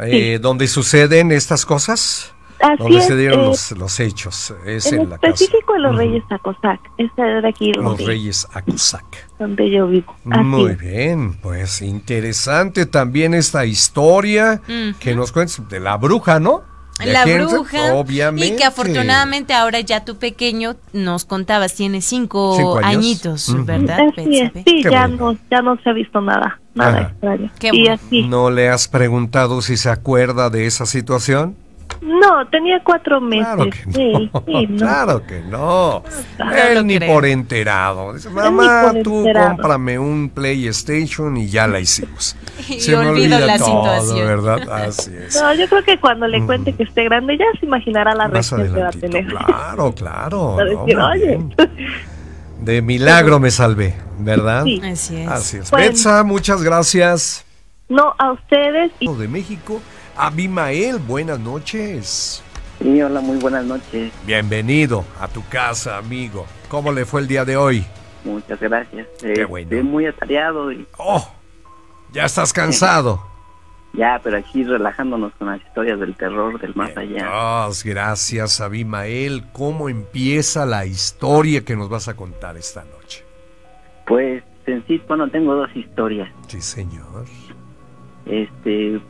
[0.00, 4.54] eh, donde suceden estas cosas, Así donde es, se dieron eh, los, los hechos.
[4.66, 5.32] Es en en, la casa.
[5.34, 5.96] específico en los.
[5.96, 6.80] Reyes Acosac.
[6.98, 9.04] Esta de aquí Los Reyes Acusac.
[9.38, 10.14] donde yo vivo.
[10.30, 10.78] Así Muy es.
[10.78, 14.98] bien, pues interesante también esta historia Ujú.
[14.98, 16.62] que nos cuentas de la bruja, ¿no?
[16.98, 17.94] De La Henry, bruja.
[17.94, 18.54] obviamente.
[18.54, 23.64] Y que afortunadamente ahora ya tu pequeño, nos contabas, tiene cinco, Cinco añitos, Ujú.
[23.64, 24.00] ¿verdad?
[24.16, 25.32] Así es, sí, Qué ya bueno.
[25.32, 27.08] no, ya no se ha visto nada, nada Ajá.
[27.10, 27.50] extraño.
[27.60, 27.94] Qué y bueno.
[28.04, 28.22] así.
[28.26, 31.56] ¿No le has preguntado si se acuerda de esa situación?
[32.08, 33.46] No, tenía cuatro meses.
[33.58, 33.92] Claro que no.
[33.92, 34.76] Sí, sí, no.
[34.78, 36.02] Claro que no.
[36.38, 37.12] No Él lo ni creo.
[37.14, 38.14] por enterado.
[38.14, 39.56] Dice, mamá, tú enterado".
[39.56, 42.36] cómprame un PlayStation y ya la hicimos.
[42.68, 43.66] Y Se me olvido olvida la todo,
[44.00, 44.26] situación.
[44.26, 44.70] ¿verdad?
[44.88, 45.40] Así es.
[45.40, 48.50] No, yo creo que cuando le cuente que esté grande ya se imaginará la Más
[48.50, 49.26] reacción que va a tener.
[49.26, 50.56] Claro, claro.
[50.58, 51.38] No, decir, oye.
[52.60, 54.64] De milagro me salvé, ¿verdad?
[54.64, 54.80] Sí.
[54.84, 55.28] Así es.
[55.28, 55.70] Así es.
[55.70, 55.86] Bueno.
[55.86, 57.44] Betsa, muchas gracias.
[57.88, 59.80] No, a ustedes y De México,
[60.18, 62.42] Abimael, buenas noches.
[62.82, 64.12] Sí, hola, muy buenas noches.
[64.26, 66.44] Bienvenido a tu casa, amigo.
[66.68, 67.84] ¿Cómo le fue el día de hoy?
[68.24, 69.06] Muchas gracias.
[69.20, 69.70] Qué Eh, bueno.
[69.70, 71.24] Estoy muy atareado y Oh,
[72.12, 73.24] Ya estás cansado.
[73.94, 77.64] Ya, pero aquí relajándonos con las historias del terror del más allá.
[77.66, 79.44] Dios, gracias, Abimael.
[79.54, 83.24] ¿Cómo empieza la historia que nos vas a contar esta noche?
[84.06, 86.28] Pues en sí, bueno, tengo dos historias.
[86.48, 87.24] Sí, señor.
[88.26, 89.00] Este,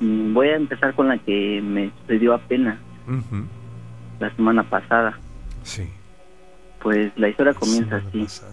[0.00, 3.44] voy a empezar con la que me sucedió apenas Ujú,
[4.20, 5.18] la semana pasada.
[5.62, 5.88] Sí.
[6.82, 8.22] Pues la historia comienza así.
[8.22, 8.52] pasada.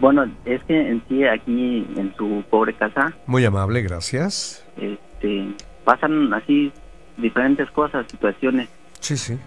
[0.00, 4.64] Bueno, es que en sí aquí en su pobre casa, Muy amable, gracias.
[4.76, 5.48] este,
[5.84, 6.72] pasan así
[7.18, 8.68] diferentes cosas, situaciones.
[9.00, 9.38] Sí, sí.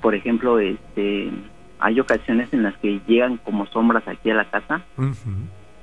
[0.00, 1.30] Por ejemplo, este,
[1.78, 4.82] hay ocasiones en las que llegan como sombras aquí a la casa.
[4.96, 5.12] Ujú,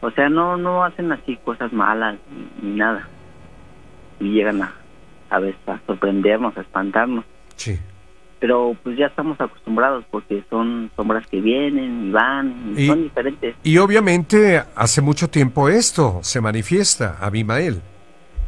[0.01, 2.17] O sea, no no hacen así cosas malas
[2.61, 3.07] ni, ni nada.
[4.23, 4.73] Y llegan a
[5.29, 7.25] a veces a sorprendernos, a espantarnos.
[7.55, 7.79] Sí.
[8.39, 13.03] Pero pues ya estamos acostumbrados porque son sombras que vienen y van, y Y- son
[13.03, 13.55] diferentes.
[13.63, 17.81] Y obviamente hace mucho tiempo esto se manifiesta, Abimael.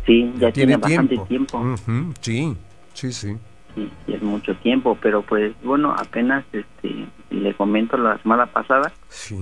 [0.05, 1.75] Sí, ya, tiene, bastante tiempo.
[2.21, 2.55] Sí,
[2.93, 3.35] sí, sí.
[3.73, 8.91] Sí, sí, es mucho tiempo, pero pues bueno, apenas este le comento la semana pasada,
[9.09, 9.35] Sí.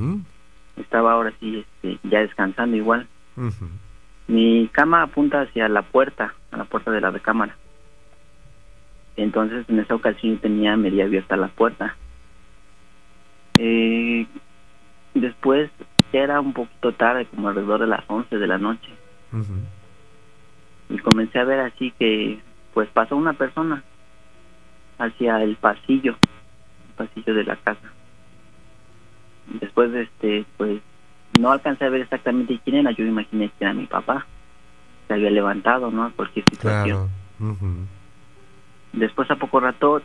[0.77, 3.07] estaba ahora sí este, ya descansando igual.
[3.35, 3.65] ujú,
[4.27, 7.55] Mi cama apunta hacia la puerta, a la puerta de la recámara.
[9.15, 11.95] Entonces en esa ocasión tenía media abierta la puerta.
[13.59, 14.25] Eh,
[15.13, 15.69] después
[16.11, 18.89] ya era un poquito tarde, como alrededor de las 11 de la noche.
[20.89, 22.39] y comencé a ver así que
[22.73, 23.83] pues pasó una persona
[24.99, 26.15] hacia el pasillo
[26.87, 27.91] el pasillo de la casa
[29.59, 30.81] después de este pues
[31.39, 32.91] no alcancé a ver exactamente quién era.
[32.91, 34.25] Yo imaginé que era mi papá.
[35.07, 37.09] Se había levantado no cualquier situación.
[37.37, 37.57] Claro.
[38.93, 40.01] después a poco rato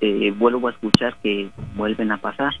[0.00, 2.52] eh, vuelvo a escuchar que vuelven a pasar.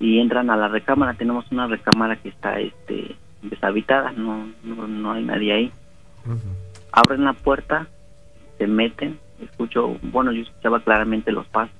[0.00, 1.14] Y entran a la recámara.
[1.14, 4.12] Tenemos una recámara que está este deshabitada.
[4.12, 5.72] No no, no hay nadie ahí.
[6.92, 7.86] Abren la puerta,
[8.58, 11.74] se meten, escucho, bueno, yo escuchaba claramente los pasos.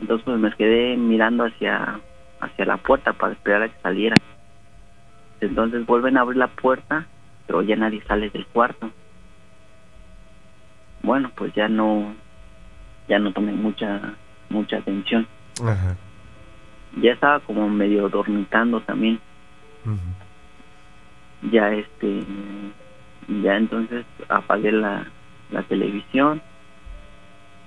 [0.00, 2.00] Entonces pues me quedé mirando hacia
[2.40, 4.16] hacia la puerta para esperar a que saliera.
[5.40, 7.06] Entonces vuelven a abrir la puerta,
[7.46, 8.90] pero ya nadie sale del cuarto.
[11.02, 12.14] Bueno, pues ya no
[13.08, 14.14] ya no tomé mucha
[14.48, 15.26] mucha atención.
[15.62, 15.96] Ajá.
[17.00, 19.20] Ya estaba como medio dormitando también.
[21.50, 22.24] ya este
[23.42, 25.06] ya entonces apagué la,
[25.50, 26.40] la televisión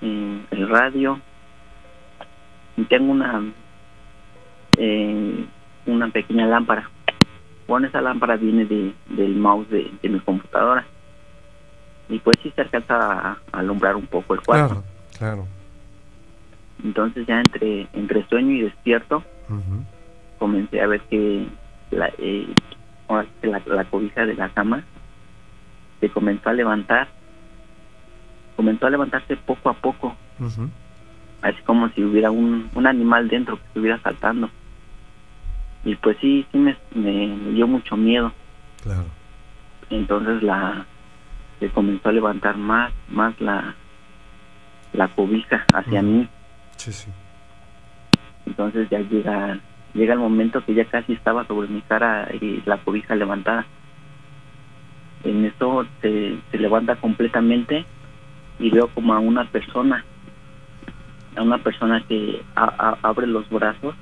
[0.02, 1.20] eh, el radio
[2.78, 3.42] y tengo una
[4.80, 5.46] eh,
[5.86, 6.89] una pequeña lámpara
[7.68, 10.86] bueno esa lámpara viene de, del mouse de, de mi computadora
[12.10, 14.84] y pues sí se alcanza a, a alumbrar un poco el cuarto Claro,
[15.18, 15.48] claro.
[16.84, 19.24] entonces ya entre entre sueño y despierto
[20.39, 21.46] comencé a ver que
[21.92, 22.48] la, eh,
[23.42, 24.84] la, la cobija de la cama
[26.00, 27.10] se comenzó a levantar,
[28.56, 30.70] comenzó a levantarse poco a poco, Ujú.
[31.42, 34.50] así como si hubiera un, un animal dentro que estuviera saltando.
[35.86, 38.32] Y pues sí, sí me, me, me dio mucho miedo.
[38.84, 39.06] Claro.
[39.89, 40.86] Entonces la
[41.60, 43.76] se comenzó a levantar más, más la,
[44.94, 46.28] la cobija hacia mí.
[46.78, 47.10] Sí, sí.
[48.46, 49.60] Entonces ya llega
[49.94, 53.65] llega el momento que ya casi estaba sobre mi cara y la cobija levantada.
[55.24, 57.86] En eso se, se levanta completamente
[58.60, 60.06] y veo como a una persona,
[61.36, 63.96] a una persona que a- a- abre los brazos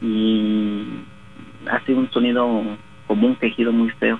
[0.00, 0.84] y
[1.70, 2.62] hace un sonido
[3.06, 4.18] como un quejido muy feo.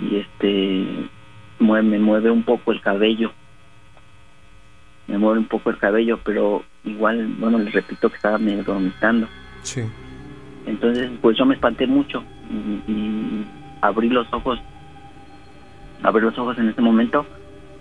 [0.00, 0.86] Y este
[1.58, 3.32] mueve, me mueve un poco el cabello
[5.12, 9.28] me mueve un poco el cabello, pero igual, bueno, les repito que estaba medio dormitando.
[9.62, 9.82] Sí.
[10.66, 13.46] Entonces, pues yo me espanté mucho y, y
[13.80, 14.60] abrí los ojos,
[16.02, 17.26] abrí los ojos en ese momento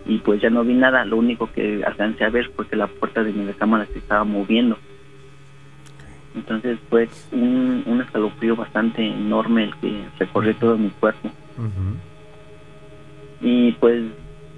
[0.05, 1.05] y pues ya no vi nada.
[1.05, 4.23] Lo único que alcancé a ver fue que la puerta de mi recámara se estaba
[4.23, 4.77] moviendo.
[6.35, 11.29] Entonces fue un, un escalofrío bastante enorme el que recorrió todo mi cuerpo.
[13.41, 14.03] Y pues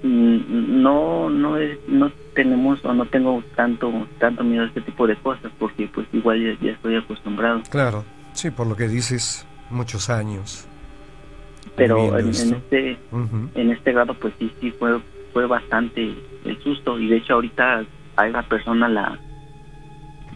[0.02, 5.06] mm, no no es, no tenemos o no tengo tanto tanto miedo a este tipo
[5.06, 8.04] de cosas porque pues igual ya, ya estoy acostumbrado Claro.
[8.32, 10.66] Sí, por lo que dices, muchos años.
[11.76, 12.98] pero en, este
[13.54, 15.00] en este grado pues sí sí fue
[15.32, 16.14] fue bastante
[16.44, 17.84] el susto y de hecho ahorita
[18.16, 19.18] a esa persona la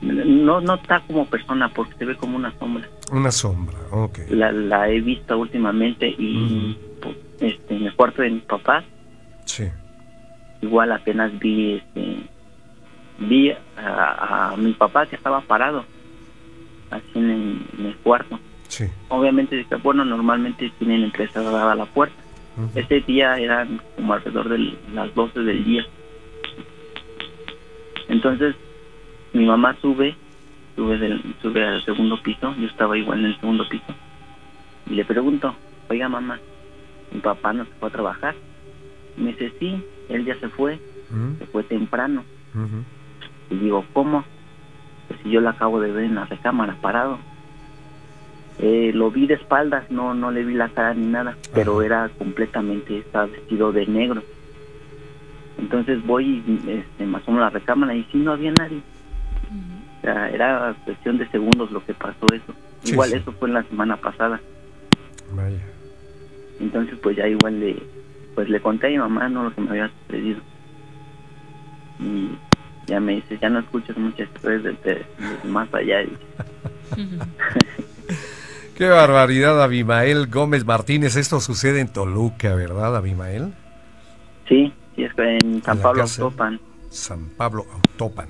[0.02, 4.18] no no está como persona porque se ve como una sombra Una sombra, ok.
[4.30, 8.84] la, la he visto últimamente y pues, este en el cuarto de mis papás
[9.44, 9.64] Sí.
[10.62, 12.16] igual apenas vi este
[13.20, 15.84] vi a, a mi papá que estaba parado
[16.90, 18.38] así en el, en el cuarto
[18.68, 18.84] Sí.
[19.08, 22.14] Obviamente, bueno, normalmente tienen entrecerrada la puerta.
[22.58, 22.78] Ujú.
[22.78, 25.86] Ese día eran como alrededor de las 12 del día.
[28.08, 28.54] Entonces,
[29.38, 30.16] mi mamá sube,
[30.74, 33.94] sube, del, sube al segundo piso, yo estaba igual en el segundo piso,
[34.90, 35.54] y le pregunto,
[35.88, 36.40] oiga mamá,
[37.12, 38.34] mi papá no se fue a trabajar.
[39.16, 40.78] Me dice, sí, él ya se fue,
[41.38, 42.24] se fue temprano.
[43.50, 44.24] Y digo, ¿cómo?
[45.06, 47.18] Pues si yo lo acabo de ver en la recámara parado.
[48.58, 52.08] Eh, lo vi de espaldas, no no le vi la cara ni nada, pero era
[52.18, 54.22] completamente, estaba vestido de negro.
[55.58, 58.82] Entonces voy y este, a la recámara y sí no había nadie.
[59.98, 62.54] O sea, era cuestión de segundos lo que pasó eso.
[62.84, 63.16] Sí, igual sí.
[63.16, 64.40] eso fue en la semana pasada.
[65.32, 65.60] Vaya.
[66.60, 67.82] Entonces pues ya igual le,
[68.34, 70.40] pues le conté a mi mamá no lo que me había sucedido.
[72.00, 72.30] Y
[72.86, 74.94] ya me dice, ya no escuchas muchas historias de, de-
[75.42, 76.02] de más allá.
[76.02, 76.16] Y,
[78.76, 81.16] Qué barbaridad, Abimael Gómez Martínez.
[81.16, 83.52] Esto sucede en Toluca, ¿verdad, Abimael?
[84.48, 86.02] sí, sí, es en San Pablo.
[86.04, 86.60] Autopan.
[86.90, 88.28] San Pablo Autopan.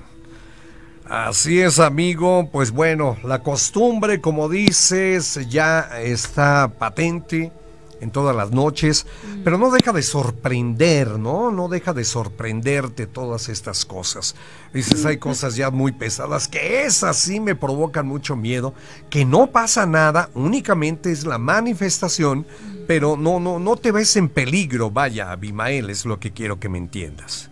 [1.09, 2.49] Así es, amigo.
[2.51, 7.51] Pues bueno, la costumbre, como dices, ya está patente
[7.99, 9.07] en todas las noches,
[9.43, 11.49] pero no deja de sorprender, ¿no?
[11.49, 14.35] No deja de sorprenderte todas estas cosas.
[14.71, 18.75] Dices, hay cosas ya muy pesadas que esas sí me provocan mucho miedo,
[19.09, 22.45] que no pasa nada, únicamente es la manifestación,
[22.87, 26.69] pero no, no, no te ves en peligro, vaya, Abimael, es lo que quiero que
[26.69, 27.49] me entiendas.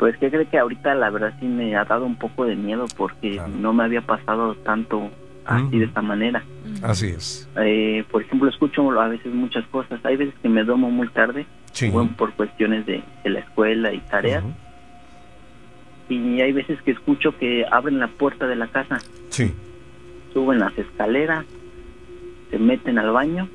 [0.00, 2.86] Pues que cree que ahorita la verdad sí me ha dado un poco de miedo
[2.96, 3.50] porque Claro.
[3.50, 5.10] no me había pasado tanto
[5.44, 6.42] así de esta manera.
[6.82, 7.46] Así es.
[7.56, 10.00] Eh, por ejemplo, escucho a veces muchas cosas.
[10.04, 11.90] Hay veces que me duermo muy tarde, Sí.
[11.90, 14.42] bueno, por cuestiones de, de la escuela y tareas.
[16.08, 18.98] Y hay veces que escucho que abren la puerta de la casa,
[19.28, 19.52] Sí.
[20.32, 21.44] suben las escaleras,
[22.50, 23.48] se meten al baño,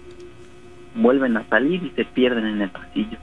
[0.94, 3.18] vuelven a salir y se pierden en el pasillo.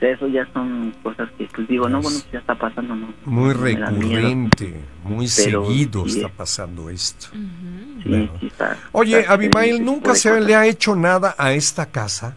[0.00, 3.12] Eso ya son cosas que pues digo, no, bueno, ya está pasando, ¿no?
[3.24, 3.64] Muy miedo.
[3.64, 7.26] recurrente, muy Pero seguido sí está es- pasando esto.
[7.32, 8.28] Sí, Claro.
[8.40, 10.44] sí está- Oye, está Abimael, ¿nunca se cosas.
[10.44, 12.36] le ha hecho nada a esta casa?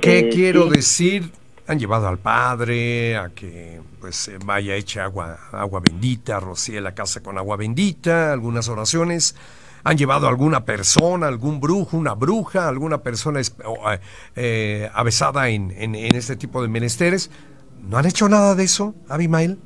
[0.00, 0.70] ¿Qué Eh, quiero sí.
[0.76, 1.32] decir?
[1.66, 6.94] Han llevado al padre a que pues eh, vaya eche agua, agua bendita, rocíe la
[6.94, 9.36] casa con agua bendita, algunas oraciones.
[9.88, 13.98] ¿Han llevado a alguna persona, algún brujo, una bruja, alguna persona eh,
[14.36, 17.30] eh, avesada en, en, en este tipo de menesteres?
[17.88, 19.58] ¿No han hecho nada de eso, Abimael?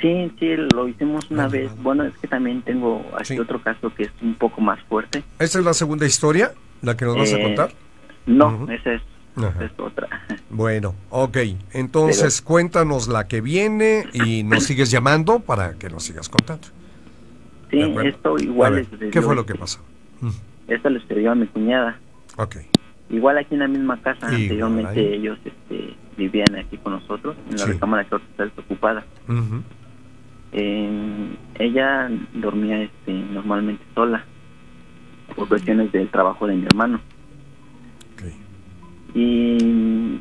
[0.00, 1.70] Sí, sí, lo hicimos una Ah, vez.
[1.70, 1.76] ah.
[1.82, 3.38] Bueno, es que también tengo aquí Sí.
[3.38, 5.22] otro caso que es un poco más fuerte.
[5.38, 7.72] ¿Esta es la segunda historia, la que nos vas a Eh, contar?
[8.24, 8.72] No, Ujú.
[8.72, 9.02] esa es,
[9.36, 9.64] Ajá.
[9.66, 10.08] es otra.
[10.48, 11.36] Bueno, ok.
[11.72, 16.68] Entonces cuéntanos la que viene y nos sigues llamando para que nos sigas contando.
[17.72, 19.80] Sí, esto igual ver, le sucedió- ¿Qué fue lo que pasó?
[20.20, 20.28] Mm,
[20.68, 21.98] Esto le sucedió a mi cuñada.
[22.36, 22.56] Ok.
[23.10, 25.14] Igual aquí en la misma casa, anteriormente ahí.
[25.14, 27.72] ellos este, vivían aquí con nosotros, en la Sí.
[27.72, 29.04] recámara que ahora está desocupada.
[30.52, 34.24] Eh, ella dormía este, normalmente sola,
[35.34, 37.00] por cuestiones del trabajo de mi hermano.
[38.14, 38.32] ok.
[39.14, 39.58] y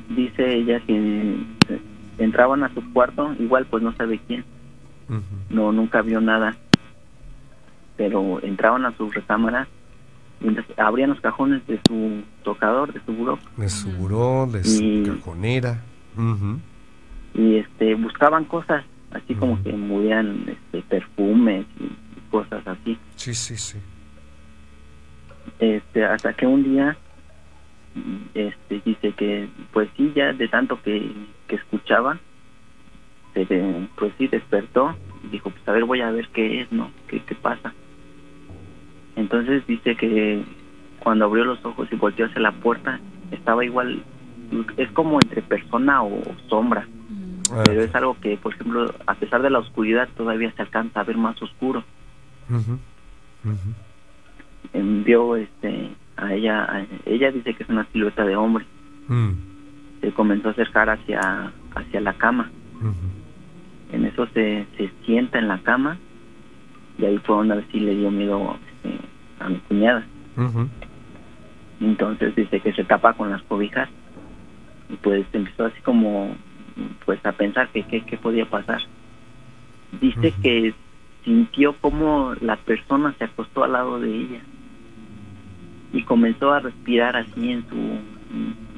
[0.09, 1.35] dice ella que
[2.17, 4.43] entraban a su cuarto igual pues no sabe quién
[5.49, 6.55] no nunca vio nada
[7.97, 9.67] pero entraban a su recámara
[10.39, 13.37] mientras abrían los cajones de su tocador de su buró.
[13.57, 15.81] De su buró, de su Y- cajonera.
[16.17, 16.59] Ujú,
[17.33, 21.89] y este buscaban cosas así como que movían este perfumes y
[22.31, 22.97] cosas así.
[23.15, 23.77] Sí, sí, sí.
[25.59, 26.97] este hasta que un día
[28.33, 31.11] este dice que pues sí ya de tanto que,
[31.47, 32.19] que escuchaba
[33.33, 36.71] se de- pues sí despertó y dijo pues a ver voy a ver qué es
[36.71, 37.73] no qué, qué pasa
[39.15, 40.43] entonces dice que
[40.99, 42.99] cuando abrió los ojos y volteó hacia la puerta
[43.31, 44.03] estaba igual
[44.77, 46.85] es como entre persona o sombra.
[47.49, 50.99] Ah, pero es algo que por ejemplo a pesar de la oscuridad todavía se alcanza
[50.99, 51.83] a ver más oscuro.
[54.73, 58.65] Vio este a ella a- ella dice que es una silueta de hombre.
[59.07, 59.31] Mm,
[60.01, 62.49] se comenzó a acercar hacia hacia la cama.
[63.91, 65.97] En eso se, se sienta en la cama.
[66.97, 68.97] Y ahí fue donde sí le dio miedo este,
[69.39, 70.05] a mi cuñada.
[71.79, 73.89] Entonces dice que se tapa con las cobijas
[74.89, 76.35] y pues empezó así como
[77.05, 78.81] pues a pensar que qué podía pasar.
[79.99, 80.73] Dice que
[81.25, 84.41] sintió como la persona se acostó al lado de ella
[85.93, 87.75] y comenzó a respirar así en su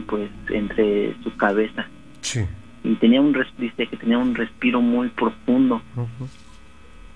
[0.07, 1.86] pues entre su cabeza.
[2.22, 2.41] Sí.
[2.84, 5.81] Y tenía un res- dice que tenía un respiro muy profundo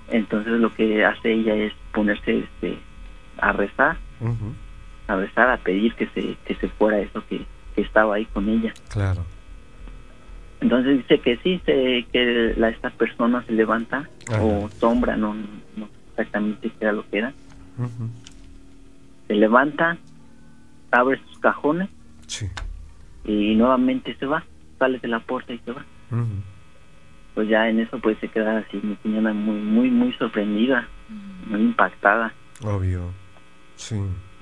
[0.09, 2.77] entonces lo que hace ella es ponerse este
[3.39, 3.97] a rezar,
[5.07, 7.45] a rezar, a pedir que se, que se fuera eso que,
[7.75, 8.73] que estaba ahí con ella.
[8.89, 9.23] Claro.
[10.59, 14.09] Entonces dice que sí, se, que la, esta persona se levanta
[14.41, 17.33] o sombra, no, no sé exactamente qué era lo que era.
[19.27, 19.97] Se levanta,
[20.91, 21.89] abre sus cajones
[22.27, 22.47] Sí.
[23.25, 24.43] y nuevamente se va,
[24.77, 25.85] sale de la puerta y se va.
[27.33, 30.87] Pues ya en eso pues se queda así mi cuñada muy, muy, muy sorprendida,
[31.45, 32.33] muy impactada.
[32.63, 33.11] Obvio.
[33.75, 33.95] Sí.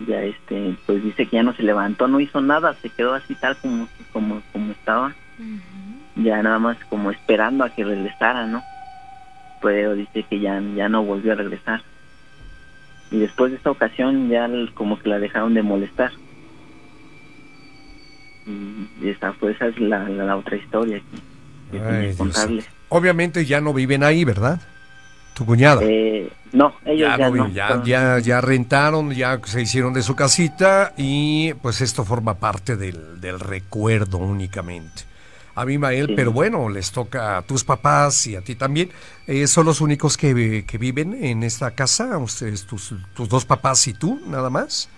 [0.08, 3.36] Ya este, pues dice que ya no se levantó, no hizo nada, se quedó así
[3.36, 5.14] tal como, como, como estaba.
[6.16, 8.64] ya nada más como esperando a que regresara, ¿no?
[9.62, 11.82] Pero dice que ya, ya no volvió a regresar.
[13.12, 16.12] Y después de esta ocasión ya como que la dejaron de molestar.
[18.46, 21.00] Y esa, pues, esa es la, la, la otra historia
[21.72, 22.64] que, Ay.
[22.90, 24.62] Obviamente ya no viven ahí, ¿verdad?
[25.34, 25.82] Tu cuñada.
[25.84, 27.84] Eh, no, ellos ya, ya, no no.
[27.84, 33.20] ya, ya rentaron, ya se hicieron de su casita y pues esto forma parte del,
[33.20, 35.04] del recuerdo únicamente.
[35.56, 36.14] A mí, Mael, Sí.
[36.16, 38.90] pero bueno, les toca a tus papás y a ti también.
[39.26, 42.18] Eh, ¿Son los únicos que, que viven en esta casa?
[42.18, 44.90] ¿Ustedes, tus, tus dos papás y tú, nada más?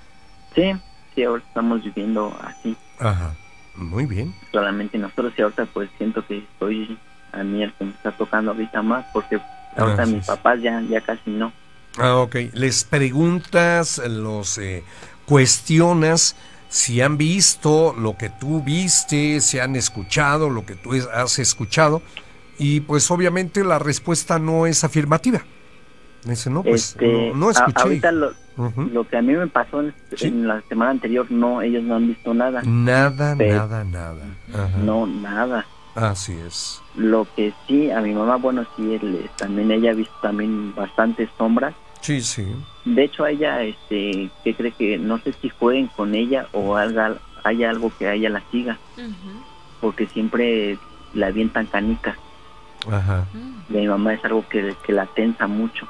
[0.55, 0.73] Sí,
[1.15, 2.75] sí, ahora estamos viviendo así.
[2.99, 3.35] Ajá,
[3.75, 4.33] muy bien.
[4.51, 6.97] Solamente nosotros y ahorita pues siento que estoy
[7.31, 9.39] a mí el que me está tocando ahorita más porque
[9.75, 11.51] ahorita mis papás ya, ya casi no.
[11.97, 12.35] Ah, ok.
[12.53, 14.83] Les preguntas, los eh,
[15.25, 16.35] cuestionas
[16.69, 22.01] si han visto lo que tú viste, si han escuchado lo que tú has escuchado.
[22.59, 25.41] Y pues obviamente la respuesta no es afirmativa.
[26.25, 27.81] Dice, no, pues este, no, no a- escuché.
[27.81, 28.33] ahorita lo,
[28.91, 30.27] Lo que a mí me pasó en, Sí.
[30.27, 32.61] en la semana anterior, no, ellos no han visto nada.
[32.65, 34.25] Nada, Pero- nada, nada.
[34.53, 34.77] Ajá.
[34.83, 35.65] No, nada.
[35.95, 36.81] Así es.
[36.95, 40.73] Lo que sí, a mi mamá, bueno, sí, él, eh, también ella ha visto también
[40.75, 41.73] bastantes sombras.
[42.01, 42.45] Sí, sí.
[42.85, 46.77] De hecho, a ella, este, que cree que, no sé si jueguen con ella o
[46.77, 48.77] haga, haya algo que a ella la siga,
[49.81, 50.77] porque siempre
[51.13, 52.15] la avientan canicas.
[52.91, 53.25] Ajá.
[53.69, 55.87] Y a mi mamá es algo que, que la tensa mucho.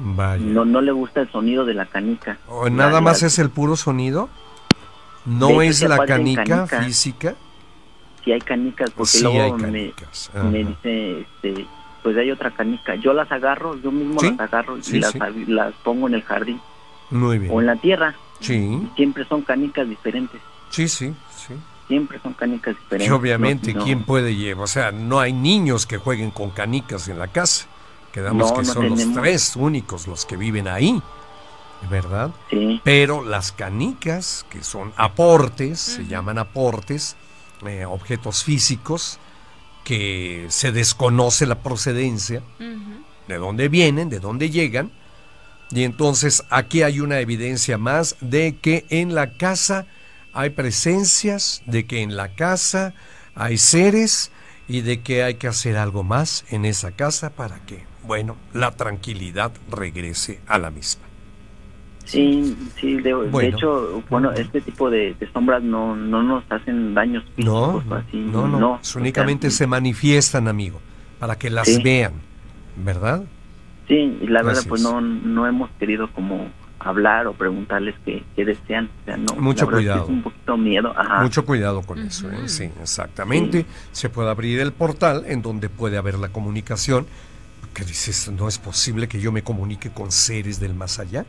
[0.00, 0.44] Vaya.
[0.44, 2.38] No, no le gusta el sonido de la canica.
[2.48, 4.28] ¿O ¿Nada La- más la- es el puro sonido?
[5.24, 7.34] ¿No es sí la canica física?
[8.24, 10.30] Si hay canicas, porque Sí luego hay me, canicas.
[10.34, 10.44] Ajá.
[10.44, 11.66] me dice, este,
[12.02, 12.94] pues hay otra canica.
[12.96, 15.18] Yo las agarro, yo mismo Sí, las agarro sí, y las, sí.
[15.48, 16.60] las pongo en el jardín
[17.10, 17.52] Muy bien.
[17.52, 18.14] o en la tierra.
[18.40, 20.40] Sí, Y siempre son canicas diferentes.
[20.70, 21.54] sí, sí, sí.
[21.88, 23.08] Siempre son canicas diferentes.
[23.08, 24.64] Que obviamente, No, no, ¿quién puede llevar?
[24.64, 27.66] O sea, no hay niños que jueguen con canicas en la casa.
[28.18, 31.00] Quedamos No, que no son los tres únicos los que viven ahí,
[31.88, 32.32] ¿verdad?
[32.50, 37.14] Sí, Pero las canicas, que son aportes, se llaman aportes,
[37.64, 39.20] eh, objetos físicos,
[39.84, 42.42] que se desconoce la procedencia,
[43.28, 44.90] de dónde vienen, de dónde llegan.
[45.70, 49.86] Y entonces aquí hay una evidencia más de que en la casa
[50.32, 52.94] hay presencias, de que en la casa
[53.36, 54.32] hay seres
[54.66, 58.70] y de que hay que hacer algo más en esa casa para que, bueno, la
[58.72, 61.02] tranquilidad regrese a la misma.
[62.04, 62.96] sí, sí.
[63.00, 63.12] De,
[63.46, 67.94] hecho, bueno, este tipo de, de sombras no, no nos hacen daños No, físicos o
[67.96, 68.16] así.
[68.18, 70.80] no, no, o sea, únicamente se manifiestan, amigo,
[71.18, 71.82] para que las Sí.
[71.82, 72.12] vean,
[72.76, 73.24] ¿verdad?
[73.88, 74.86] Sí, y la verdad, pues es.
[74.88, 76.48] no, no hemos querido como
[76.80, 78.88] hablar o preguntarles qué, qué desean.
[79.02, 80.04] O sea, no, Mucho cuidado.
[80.04, 80.92] Es un poquito miedo.
[80.96, 81.22] Ajá.
[81.22, 82.48] Mucho cuidado con eso, ¿eh?
[82.48, 83.66] Sí, exactamente.
[83.92, 87.06] Se puede abrir el portal en donde puede haber la comunicación.
[87.74, 91.26] Que dices, no es posible que yo me comunique con seres del más allá.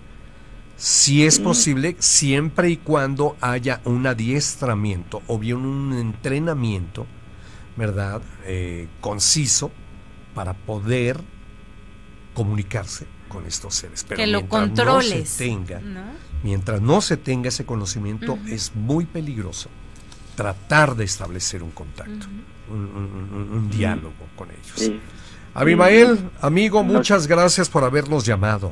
[0.77, 1.41] Sí es Sí.
[1.41, 7.05] posible siempre y cuando haya un adiestramiento o bien un entrenamiento,
[7.75, 8.21] ¿verdad?
[8.45, 9.71] Eh, conciso
[10.33, 11.19] para poder
[12.33, 14.05] comunicarse con estos seres.
[14.07, 15.19] Pero que lo mientras controles.
[15.19, 16.01] No se tenga, ¿no?
[16.43, 19.69] Mientras no se tenga ese conocimiento, es muy peligroso
[20.35, 22.27] tratar de establecer un contacto,
[22.69, 24.93] un, un- un- un diálogo con ellos.
[25.53, 25.59] Sí.
[25.59, 28.71] Abimael, amigo, muchas gracias por habernos llamado.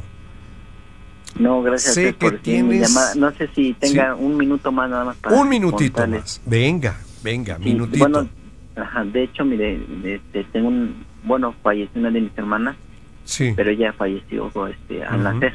[1.40, 3.16] No, gracias Sé a por que mi tienes-.
[3.16, 6.22] No sé si tenga un minuto más nada más para un minutito contarles.
[6.22, 6.42] más.
[6.46, 8.08] Venga, venga, Sí, minutito.
[8.10, 8.30] Bueno,
[8.76, 12.76] ajá, de hecho, mire, este, tengo un, bueno, falleció una de mis hermanas,
[13.26, 13.54] sí.
[13.56, 15.24] pero ella falleció este, al Ujú.
[15.34, 15.54] nacer.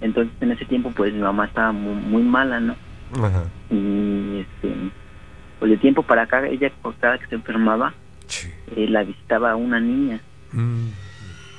[0.00, 2.76] Entonces, en ese tiempo, pues mi mamá estaba muy, muy mala, ¿no?
[3.14, 3.44] Ajá.
[3.70, 4.74] Y este,
[5.58, 7.94] pues de tiempo para acá, ella por cada que se enfermaba,
[8.26, 8.48] Sí.
[8.76, 10.20] eh, la visitaba una niña.
[10.52, 10.88] Mm,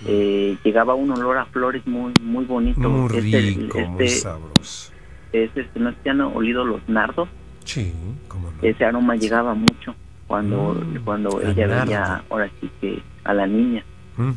[0.06, 2.88] Eh, llegaba un olor a flores muy muy bonito.
[2.88, 4.92] muy Este- rico, muy este, sabroso.
[5.34, 7.28] es, este, no han olido los nardos.
[7.66, 7.92] Sí,
[8.28, 8.58] cómo no.
[8.62, 9.96] ese aroma llegaba mucho
[10.28, 11.86] cuando Mm, cuando ella nardo.
[11.86, 13.84] veía ahora sí que a la niña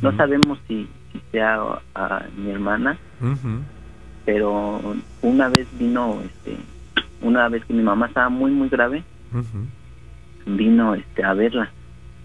[0.03, 1.61] no sabemos si, si sea
[1.95, 2.97] a mi hermana
[4.24, 4.81] pero
[5.22, 6.57] una vez vino, este,
[7.22, 9.03] una vez que mi mamá estaba muy, muy grave,
[10.47, 11.70] vino este, a verla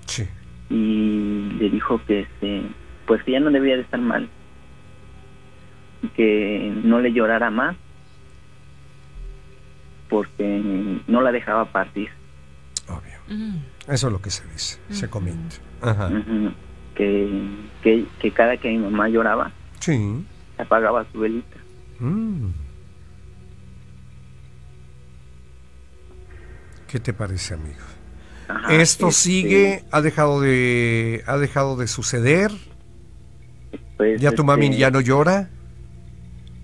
[0.08, 0.28] Sí.
[0.70, 2.62] y le dijo que este,
[3.08, 4.30] pues que ya no debía de estar mal
[6.16, 7.76] que no le llorara más
[10.10, 12.10] porque no la dejaba partir
[12.88, 13.18] Obvio.
[13.36, 13.58] Mm.
[13.92, 15.56] Eso es lo que se dice, se comenta.
[15.82, 16.08] Ajá.
[16.08, 16.52] Ujú.
[16.94, 17.30] que,
[17.82, 20.24] que, que cada que mi mamá lloraba Sí.
[20.58, 21.58] apagaba su velita
[22.00, 22.50] Mm.
[26.88, 27.80] ¿Qué te parece, amigo?
[28.48, 29.84] Ajá, ¿Esto este, sigue?
[29.92, 32.52] ¿Ha dejado de ha dejado de suceder?
[33.98, 35.50] pues, ¿Ya tu mami este, ya no llora?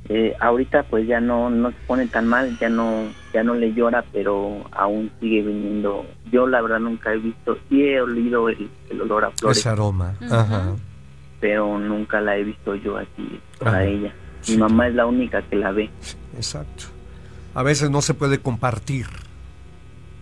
[0.09, 3.73] eh, ahorita pues ya no no se pone tan mal ya no ya no le
[3.73, 8.69] llora pero aún sigue viniendo yo la verdad nunca he visto sí he olido el,
[8.89, 10.13] el olor a flores Ese aroma.
[10.29, 10.75] Ajá.
[11.39, 14.53] pero nunca la he visto yo así para ella Sí.
[14.53, 15.89] mi mamá es la única que la ve
[16.35, 16.85] Exacto.
[17.53, 19.05] A veces no se puede compartir,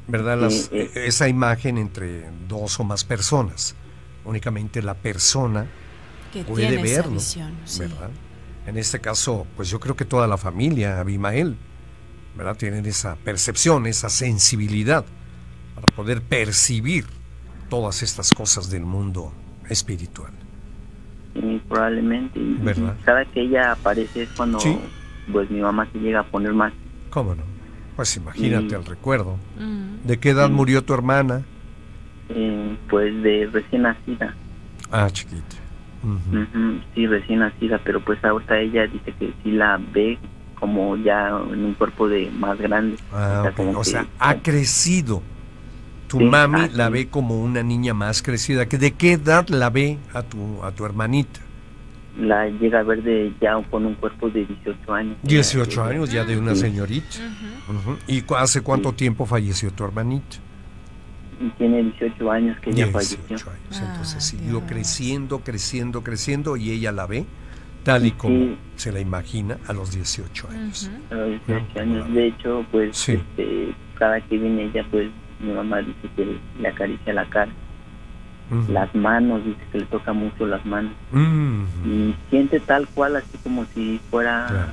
[0.10, 0.38] ¿verdad?
[0.40, 0.90] Las- eh.
[0.96, 3.76] esa imagen entre dos o más personas.
[4.26, 5.68] Únicamente la persona
[6.34, 7.54] Que puede tiene esa verlo, visión.
[7.66, 7.80] sí.
[7.80, 8.10] ¿verdad?
[8.68, 11.56] En este caso, pues yo creo que toda la familia, Abimael,
[12.36, 12.56] ¿verdad?
[12.56, 15.06] Tienen esa percepción, esa sensibilidad
[15.76, 17.06] para poder percibir
[17.70, 19.34] todas estas cosas del mundo
[19.70, 20.34] espiritual.
[21.36, 22.96] y probablemente ¿Verdad?
[23.06, 24.78] cada que ella aparece es cuando Sí.
[25.32, 26.74] pues mi mamá se llega a poner más
[27.12, 27.44] ¿Cómo no?
[28.00, 29.36] Pues imagínate Y- el recuerdo.
[29.60, 30.08] Mm.
[30.08, 30.54] ¿De qué edad Sí.
[30.54, 31.44] murió tu hermana?
[32.30, 34.34] eh, pues de recién nacida
[34.90, 35.58] Ah, chiquita.
[36.96, 40.18] Sí, recién nacida, pero pues ahorita ella dice que sí la ve
[40.58, 42.96] como ya en un cuerpo de más grande.
[43.12, 43.58] Ah, O sea, ok.
[43.58, 45.22] como O que- sea, ha crecido.
[46.08, 46.94] Tu Sí, mami ah, la sí.
[46.94, 48.66] ve como una niña más crecida.
[48.68, 51.42] ¿Que ¿De qué edad la ve a tu, a tu hermanita?
[52.20, 55.16] La llega a ver de ya con un cuerpo de 18 años.
[55.24, 56.62] 18 Ya, años ya de una Sí.
[56.62, 57.18] señorita.
[57.68, 57.78] Ujú.
[57.92, 57.98] Ujú.
[58.08, 58.96] ¿Y cu- hace cuánto Sí.
[58.98, 60.38] tiempo falleció tu hermanita?
[61.42, 63.50] y Tiene 18 años que ella 18 falleció.
[63.52, 63.82] años.
[63.90, 64.64] Entonces Ah, siguió Dios.
[64.68, 67.26] creciendo, creciendo, creciendo y ella la ve
[67.84, 68.58] tal y como Sí.
[68.76, 70.90] se la imagina a los 18 años.
[71.10, 71.14] Ujú.
[71.14, 72.14] A los 18 Ah, años.
[72.14, 73.14] De hecho, pues Sí.
[73.14, 75.08] este, cada que viene ella, pues
[75.40, 77.52] mi mamá dice que le acaricia la cara,
[78.70, 80.92] Las manos, dice que le toca mucho las manos.
[81.86, 84.72] Y siente tal cual así como si fuera Claro.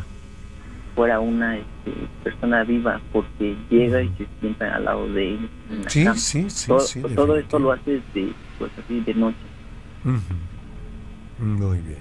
[0.94, 1.92] fuera una este,
[2.24, 5.48] persona viva porque llega y se sienta al lado de él
[5.88, 7.02] Sí, sí, sí, todo, sí.
[7.14, 9.36] todo esto lo hace de, pues así de noche.
[11.38, 11.98] Muy bien.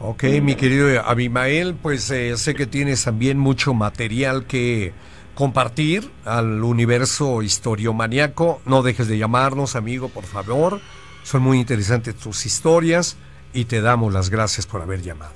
[0.00, 4.92] Ok, mi querido Abimael, pues eh, sé que tienes también mucho material que
[5.34, 8.60] compartir al universo historiomaniaco.
[8.66, 10.80] No dejes de llamarnos, amigo, por favor.
[11.22, 13.16] Son muy interesantes tus historias
[13.52, 15.34] y te damos las gracias por haber llamado.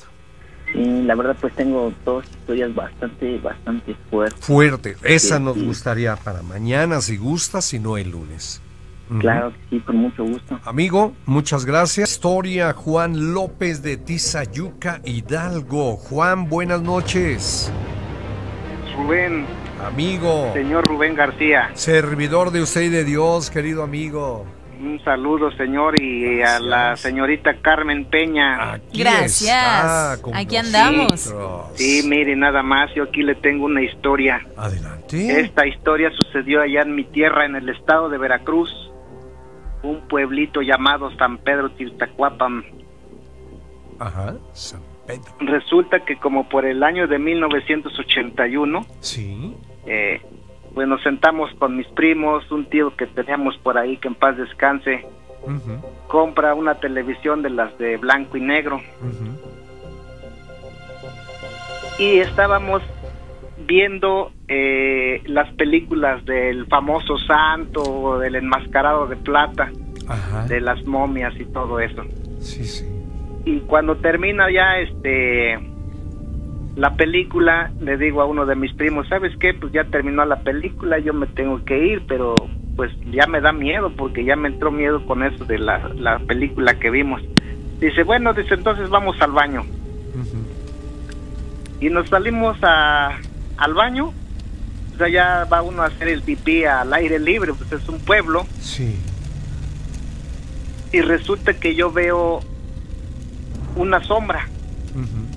[0.75, 4.97] y la verdad pues tengo dos historias bastante bastante fuertes Fuerte.
[5.05, 5.65] Esa Sí, nos sí.
[5.65, 8.61] gustaría para mañana, si gustas, si no el lunes.
[9.21, 12.11] Claro que sí con mucho gusto Amigo, muchas gracias.
[12.11, 15.97] Historia Juan López de Tizayuca, Hidalgo.
[15.97, 17.71] Juan, buenas noches.
[18.97, 19.47] Rubén,
[19.85, 24.47] Amigo, señor Rubén García, servidor de usted y de Dios, querido amigo.
[24.81, 28.73] un saludo señor y a la señorita Carmen Peña.
[28.73, 30.21] Aquí Gracias.
[30.35, 31.33] Aquí andamos.
[31.75, 34.47] Sí, mire, nada más, yo aquí le tengo una historia.
[34.57, 35.41] Adelante.
[35.41, 38.71] Esta historia sucedió allá en mi tierra, en el estado de Veracruz,
[39.83, 42.65] un pueblito llamado San Pedro Tiltacuapan.
[43.99, 45.33] Ajá, San Pedro.
[45.41, 49.55] Resulta que como por el año de 1981, Sí.
[49.87, 50.21] Eh,
[50.75, 54.37] pues nos sentamos con mis primos, un tío que teníamos por ahí que en paz
[54.37, 55.07] descanse,
[56.09, 58.81] compra una televisión de las de blanco y negro
[61.99, 62.83] y estábamos
[63.67, 69.71] viendo eh, las películas del famoso santo, del enmascarado de plata,
[70.09, 70.47] Ajá.
[70.47, 72.03] de las momias y todo eso.
[72.41, 72.87] Sí, sí.
[73.45, 75.59] Y cuando termina ya este
[76.77, 79.55] la película, le digo a uno de mis primos, ¿sabes qué?
[79.55, 82.35] Pues ya terminó la película, yo me tengo que ir, pero
[82.77, 86.19] pues ya me da miedo porque ya me entró miedo con eso de la, la
[86.19, 87.23] película que vimos.
[87.81, 89.65] Dice, bueno, dice, entonces vamos al baño.
[91.81, 93.19] Y nos salimos a,
[93.57, 94.13] al baño.
[94.95, 98.01] O sea, ya va uno a hacer el pipí al aire libre, pues es un
[98.01, 98.47] pueblo.
[98.61, 98.97] Sí.
[100.93, 102.41] Y resulta que yo veo
[103.77, 104.49] una sombra.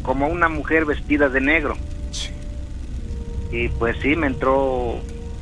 [0.09, 1.75] Como una mujer vestida de negro.
[2.09, 2.31] Sí.
[3.51, 4.95] Y pues sí, me entró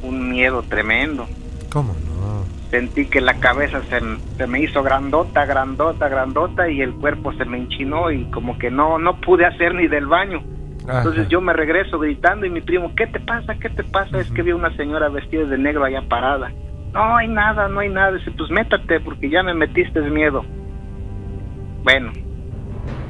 [0.04, 1.26] un miedo tremendo.
[1.72, 2.44] ¿Cómo no?
[2.70, 7.60] Sentí que la cabeza se, me hizo grandota, grandota, grandota y el cuerpo se me
[7.60, 10.44] enchinó y como que no, no pude hacer ni del baño.
[10.84, 10.98] Ajá.
[10.98, 13.56] Entonces yo me regreso gritando y mi primo, ¿qué te pasa?
[13.56, 14.20] ¿Qué te pasa?
[14.20, 16.52] Es que vi una señora vestida de negro allá parada.
[16.92, 18.12] No hay nada, no hay nada.
[18.18, 20.44] Dice, pues métate porque ya me metiste miedo.
[21.86, 22.12] Bueno,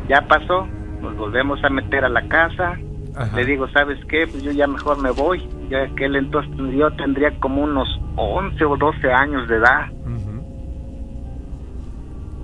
[0.08, 0.68] ya pasó,
[1.02, 2.78] nos volvemos a meter a la casa.
[3.16, 3.36] Ajá.
[3.36, 4.28] Le digo, ¿sabes qué?
[4.28, 5.48] Pues yo ya mejor me voy.
[5.70, 9.88] Ya aquel entonces yo tendría como unos 11 o 12 años de edad.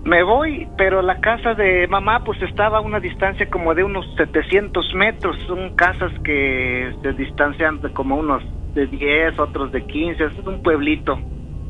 [0.06, 4.06] Me voy, pero la casa de mamá pues estaba a una distancia como de unos
[4.18, 5.38] 700 metros.
[5.48, 8.44] Son casas que se distancian de como unos
[8.74, 10.22] de 10, otros de 15.
[10.26, 11.18] Es un pueblito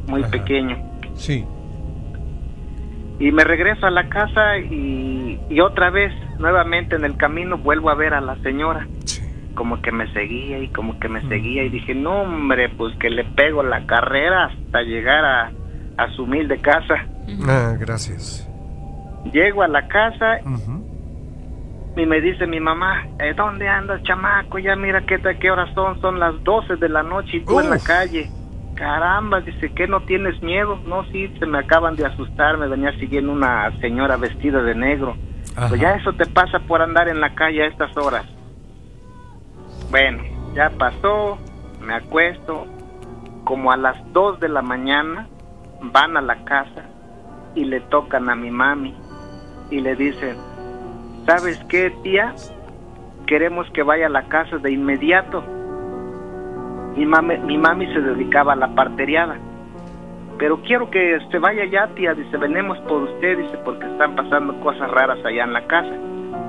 [0.08, 0.32] muy Ajá.
[0.32, 0.78] pequeño.
[1.14, 1.46] Sí.
[3.20, 7.90] Y me regreso a la casa y, y otra vez, nuevamente en el camino, vuelvo
[7.90, 8.88] a ver a la señora.
[9.06, 9.22] Sí.
[9.56, 11.64] Como que me seguía y como que me seguía.
[11.64, 15.52] Y dije, no hombre, pues que le pego la carrera hasta llegar a,
[15.98, 17.06] a su humilde casa.
[17.48, 18.50] Ah, gracias.
[19.32, 20.40] Llego a la casa
[21.96, 24.58] y me dice mi mamá, "Eh, ¿dónde andas, chamaco?
[24.60, 27.70] Ya mira qué, qué horas son, son las 12 de la noche y tú en
[27.70, 28.30] la calle.
[28.76, 30.80] Caramba, dice, ¿qué no tienes miedo?
[30.88, 35.16] No, sí, se me acaban de asustar, me venía siguiendo una señora vestida de negro.
[35.56, 35.70] Ajá.
[35.70, 38.26] Pues ya eso te pasa por andar en la calle a estas horas.
[39.92, 40.24] Bueno,
[40.56, 41.38] ya pasó,
[41.82, 42.66] me acuesto,
[43.44, 45.28] como a las 2 de la mañana
[45.82, 46.86] van a la casa
[47.56, 48.96] y le tocan a mi mami
[49.70, 50.38] y le dicen,
[51.26, 52.34] ¿sabes qué, tía?
[53.28, 55.44] Queremos que vaya a la casa de inmediato.
[56.96, 59.38] Mi mami, mi mami se dedicaba a la parteriada.
[60.38, 62.14] Pero quiero que se vaya ya, tía.
[62.14, 65.94] Dice, venemos por usted, dice, porque están pasando cosas raras allá en la casa.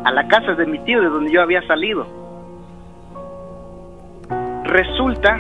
[0.05, 2.07] A la casa de mi tío, de donde yo había salido.
[4.65, 5.39] Resulta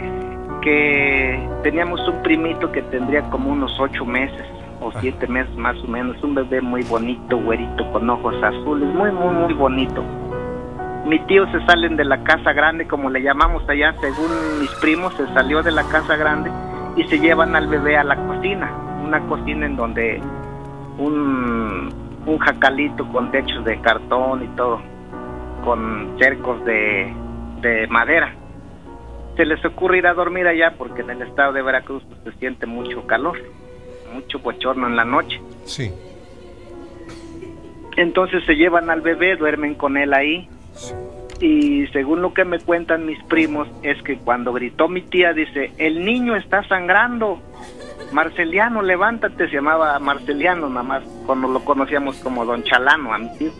[0.60, 4.46] que teníamos un primito que tendría como unos ocho meses
[4.80, 9.10] o siete meses más o menos, un bebé muy bonito, güerito, con ojos azules, muy,
[9.10, 10.02] muy, muy bonito.
[11.06, 15.14] Mi tío se salen de la casa grande, como le llamamos allá, según mis primos,
[15.14, 16.50] se salió de la casa grande
[16.96, 18.72] y se llevan al bebé a la cocina,
[19.04, 20.20] una cocina en donde
[20.98, 21.92] un,
[22.26, 24.80] un jacalito con techos de cartón y todo,
[25.64, 27.12] con cercos de,
[27.60, 28.34] de madera.
[29.36, 32.38] Se les ocurre ir a dormir allá porque en el estado de Veracruz pues, se
[32.38, 33.38] siente mucho calor,
[34.12, 35.40] mucho bochorno en la noche.
[35.64, 35.92] Sí.
[37.96, 40.48] Entonces se llevan al bebé, duermen con él ahí.
[40.72, 40.94] Sí.
[41.44, 45.72] Y según lo que me cuentan mis primos, es que cuando gritó mi tía, dice,
[45.76, 47.38] el niño está sangrando.
[48.12, 53.28] Marceliano, levántate, se llamaba Marceliano nada más, cuando lo conocíamos como Don Chalano a mi
[53.36, 53.50] tío.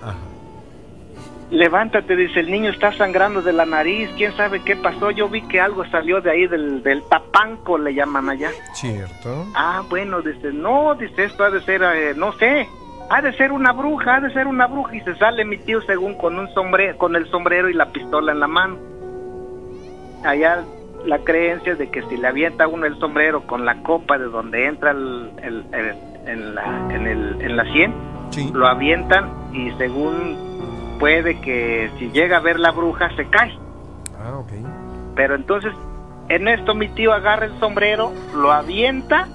[0.00, 0.16] Ajá.
[1.50, 5.42] Levántate, dice, el niño está sangrando de la nariz, quién sabe qué pasó, yo vi
[5.42, 8.52] que algo salió de ahí del, del tapanco, le llaman allá.
[8.72, 9.44] Cierto.
[9.54, 12.66] Ah, bueno, dice, no, dice, esto ha de ser, eh, no sé,
[13.10, 14.96] ha de ser una bruja, ha de ser una bruja.
[14.96, 18.32] Y se sale mi tío según con un sombrero, con el sombrero y la pistola
[18.32, 18.76] en la mano.
[20.24, 20.64] Allá
[21.04, 24.66] la creencia de que si le avienta uno el sombrero con la copa de donde
[24.66, 25.94] entra el, el- el-
[26.26, 27.92] en, la, en, el, en la sien,
[28.30, 28.50] Sí.
[28.54, 33.52] lo avientan y según puede que si llega a ver la bruja se cae.
[34.18, 34.52] Ah, ok.
[35.14, 35.72] Pero entonces,
[36.30, 39.28] en esto mi tío agarra el sombrero, lo avienta,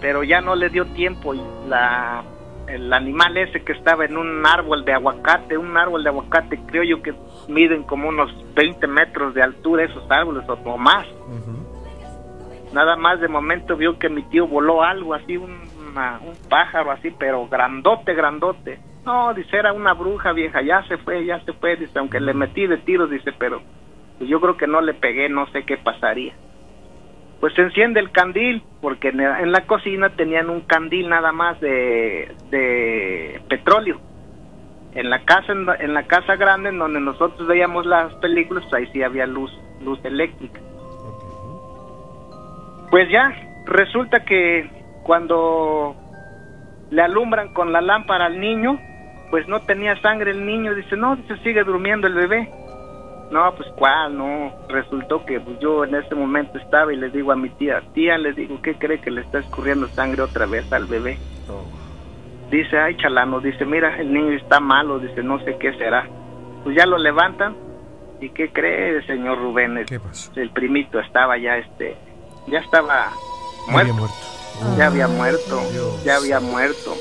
[0.00, 2.22] pero ya no le dio tiempo y la
[2.68, 6.82] el animal ese que estaba en un árbol de aguacate, un árbol de aguacate, creo
[6.82, 7.14] yo que
[7.48, 11.06] miden como unos 20 metros de altura esos árboles o, más.
[12.72, 15.56] Nada más de momento vio que mi tío voló algo así, un,
[15.90, 18.80] una- un pájaro así, pero grandote, grandote.
[19.04, 22.32] No, dice, era una bruja vieja, ya se fue, ya se fue, dice, aunque le
[22.34, 23.62] metí de tiros, dice, pero
[24.20, 26.34] yo creo que no le pegué, no sé qué pasaría.
[27.44, 32.34] Pues se enciende el candil, porque en la, cocina tenían un candil nada más de,
[32.48, 34.00] de petróleo.
[34.94, 38.86] En la casa en, en la casa grande en donde nosotros veíamos las películas, ahí
[38.94, 40.58] sí había luz luz eléctrica.
[42.90, 43.30] Pues ya,
[43.66, 44.70] resulta que
[45.02, 45.96] cuando
[46.90, 48.80] le alumbran con la lámpara al niño,
[49.30, 52.48] pues no tenía sangre el niño, dice, no, dice, sigue durmiendo el bebé.
[53.30, 57.32] No, pues cuál, no, resultó que pues, yo en ese momento estaba y le digo
[57.32, 60.70] a mi tía, tía, le digo, ¿qué cree que le está escurriendo sangre otra vez
[60.72, 61.18] al bebé?
[61.48, 61.64] Oh.
[62.50, 66.06] Dice, ay, chalano, dice, mira, el niño está malo, dice, no sé qué será.
[66.62, 67.56] Pues ya lo levantan,
[68.20, 69.78] ¿y qué cree, señor Rubén?
[69.78, 70.30] El, ¿Qué pasó?
[70.36, 71.96] el primito estaba ya, este,
[72.46, 73.10] ya estaba
[73.68, 74.14] había muerto,
[74.76, 76.04] ya había muerto, Dios.
[76.04, 76.94] ya había muerto,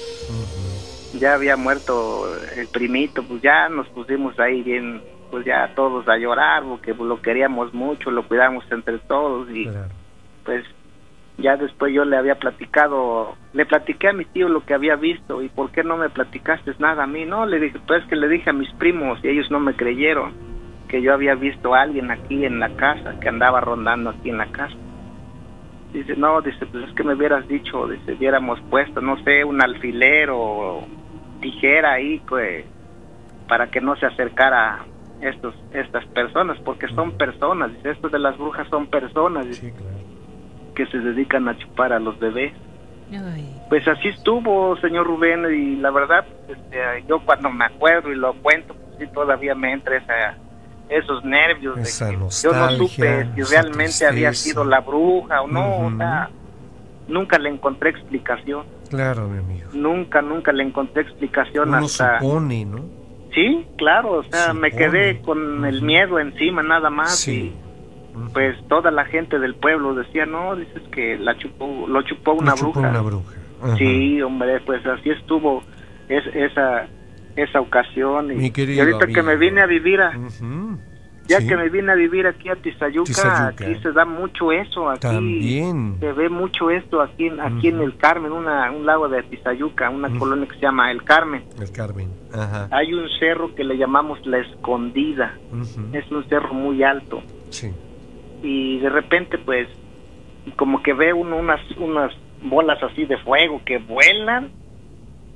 [1.19, 5.01] ya había muerto el primito, pues ya nos pusimos ahí bien,
[5.34, 9.63] pues ya todos a llorar, porque pues, lo queríamos mucho, lo cuidamos entre todos y
[9.65, 9.89] Claro.
[10.45, 10.63] pues
[11.39, 15.41] ya después yo le había platicado, le platiqué a mi tío lo que había visto
[15.41, 18.27] y por qué no me platicaste nada a mí, no, le dije, pues que le
[18.27, 20.34] dije a mis primos y ellos no me creyeron.
[20.88, 24.38] que yo había visto a alguien aquí en la casa, que andaba rondando aquí en
[24.38, 24.75] la casa.
[25.93, 29.59] Dice, no, dice, pues es que me hubieras dicho, dice, hubiéramos puesto, no sé, un
[29.63, 30.86] alfiler o
[31.41, 32.65] tijera ahí, pues,
[33.47, 34.86] para que no se acercara
[35.22, 39.72] estos, estas personas, porque son personas, dice, estos de las brujas son personas, dice, Sí,
[39.72, 39.97] claro.
[40.76, 42.53] que se dedican a chupar a los bebés.
[43.11, 48.16] Ay, Pues así estuvo, señor Rubén, y la verdad, este, yo cuando me acuerdo y
[48.16, 50.38] lo cuento, pues sí, todavía me entra esa,
[50.89, 55.47] esos nervios Esa de que yo no supe si realmente había sido la bruja o
[55.47, 55.95] no, Ujú.
[55.95, 56.30] o sea,
[57.07, 59.70] nunca le encontré explicación, Claro, mi amigo.
[59.74, 62.20] nunca, nunca le encontré explicación Uno hasta...
[62.20, 63.03] supone, ¿no?
[63.34, 67.51] Sí, claro, o sea, me quedé con el miedo encima nada más Sí.
[67.53, 72.34] y pues toda la gente del pueblo decía, no, dices que la chupó, lo chupó
[72.34, 72.89] una Lo chupó bruja.
[72.89, 73.34] una bruja.
[73.63, 73.75] Ajá.
[73.77, 75.63] Sí, hombre, pues así estuvo
[76.09, 76.88] es, esa
[77.36, 78.29] esa ocasión.
[78.39, 80.77] Y, y ahorita que me vine a vivir, a, Ujú.
[81.28, 81.47] Ya Sí.
[81.47, 83.47] que me vine a vivir aquí a Tizayuca, Tizayuca.
[83.65, 85.97] aquí se da mucho eso, aquí También.
[85.99, 87.84] se ve mucho esto aquí, en- aquí en Ujú.
[87.86, 91.43] el Carmen, una, un lago de Tizayuca, una colonia que se llama El Carmen.
[91.59, 92.09] El Carmen.
[92.34, 92.67] Ajá.
[92.71, 95.38] Hay un cerro que le llamamos La Escondida,
[95.93, 97.71] es un cerro muy alto Sí.
[98.41, 99.67] y de repente pues
[100.57, 102.11] como que ve uno unas unas
[102.43, 104.49] bolas así de fuego que vuelan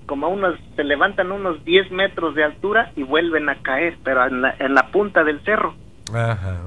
[0.07, 4.25] como a unos se levantan unos 10 metros de altura y vuelven a caer pero
[4.25, 5.75] en la, en la punta del cerro
[6.11, 6.57] Ajá.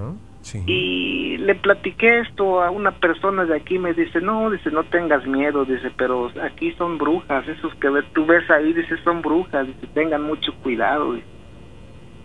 [0.42, 0.62] Sí.
[0.66, 5.26] y le platiqué esto a una persona de aquí me dice no dice no tengas
[5.26, 9.86] miedo dice pero aquí son brujas esos que tú ves ahí dice son brujas dice
[9.94, 11.26] tengan mucho cuidado dice.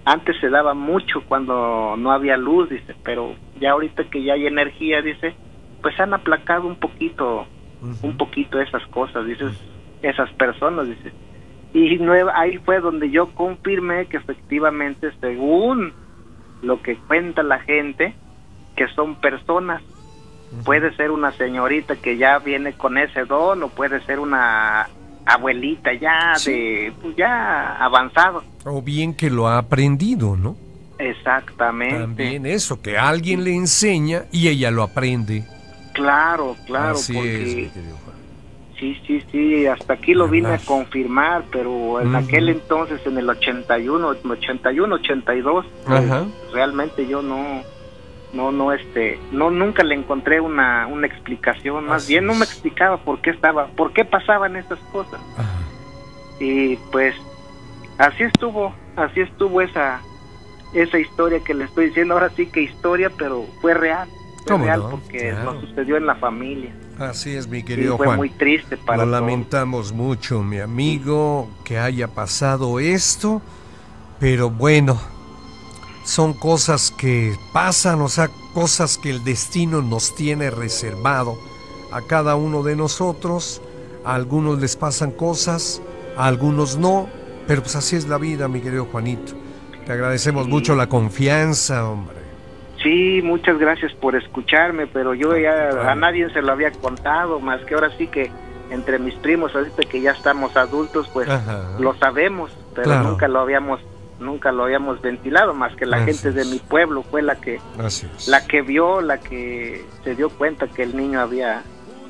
[0.06, 4.48] antes se daba mucho cuando no había luz dice pero ya ahorita que ya hay
[4.48, 5.34] energía dice
[5.82, 7.46] pues han aplacado un poquito
[8.02, 9.52] un poquito esas cosas dices
[10.10, 11.12] esas personas dice
[11.74, 15.92] y nueva, ahí fue donde yo confirmé que efectivamente según
[16.62, 18.14] lo que cuenta la gente
[18.76, 19.82] que son personas
[20.64, 24.88] puede ser una señorita que ya viene con ese don o puede ser una
[25.26, 26.52] abuelita ya Sí.
[26.52, 30.56] de pues ya avanzado O bien que lo ha aprendido, ¿no?
[30.98, 35.44] exactamente También eso, que alguien le enseña y ella lo aprende.
[35.94, 37.72] claro claro Así porque es.
[38.80, 43.30] Sí, sí, sí, hasta aquí lo vine a confirmar, pero en aquel entonces, en el
[43.30, 46.26] 81, 81, 82, pues, Ajá.
[46.52, 47.62] realmente yo no,
[48.34, 52.44] no, no, este, no, nunca le encontré una, una explicación, más Así bien no me
[52.44, 55.22] explicaba por qué estaba, por qué pasaban esas cosas.
[55.38, 55.60] Ajá.
[56.40, 57.16] Y pues,
[57.98, 60.02] así estuvo, así estuvo esa,
[60.74, 64.10] esa historia que le estoy diciendo, ahora sí que historia, pero fue real,
[64.46, 64.90] fue ¿Cómo real no?
[64.92, 65.54] porque Claro.
[65.54, 66.76] nos sucedió en la familia.
[67.00, 68.18] Así es, mi Y querido fue Juan.
[68.18, 69.22] muy triste para Lo todos.
[69.22, 73.42] lamentamos mucho, mi amigo, que haya pasado esto,
[74.20, 74.98] pero bueno,
[76.04, 81.38] son cosas que pasan, o sea, cosas que el destino nos tiene reservado
[81.92, 83.62] a cada uno de nosotros.
[84.06, 85.82] A algunos les pasan cosas,
[86.16, 87.10] a algunos no,
[87.48, 89.34] pero pues así es la vida, mi querido Juanito.
[89.86, 90.52] Te agradecemos Sí.
[90.52, 92.16] mucho la confianza, hombre.
[92.86, 97.60] Sí, muchas gracias por escucharme, pero yo ya a nadie se lo había contado, más
[97.66, 98.30] que ahora sí que
[98.70, 101.64] entre mis primos, ahorita que ya estamos adultos, pues Ajá.
[101.80, 103.10] lo sabemos, pero Claro.
[103.10, 103.82] nunca lo habíamos
[104.20, 107.60] nunca lo habíamos ventilado, más que la Así gente de mi pueblo fue la que
[108.28, 111.64] la que vio, la que se dio cuenta que el niño había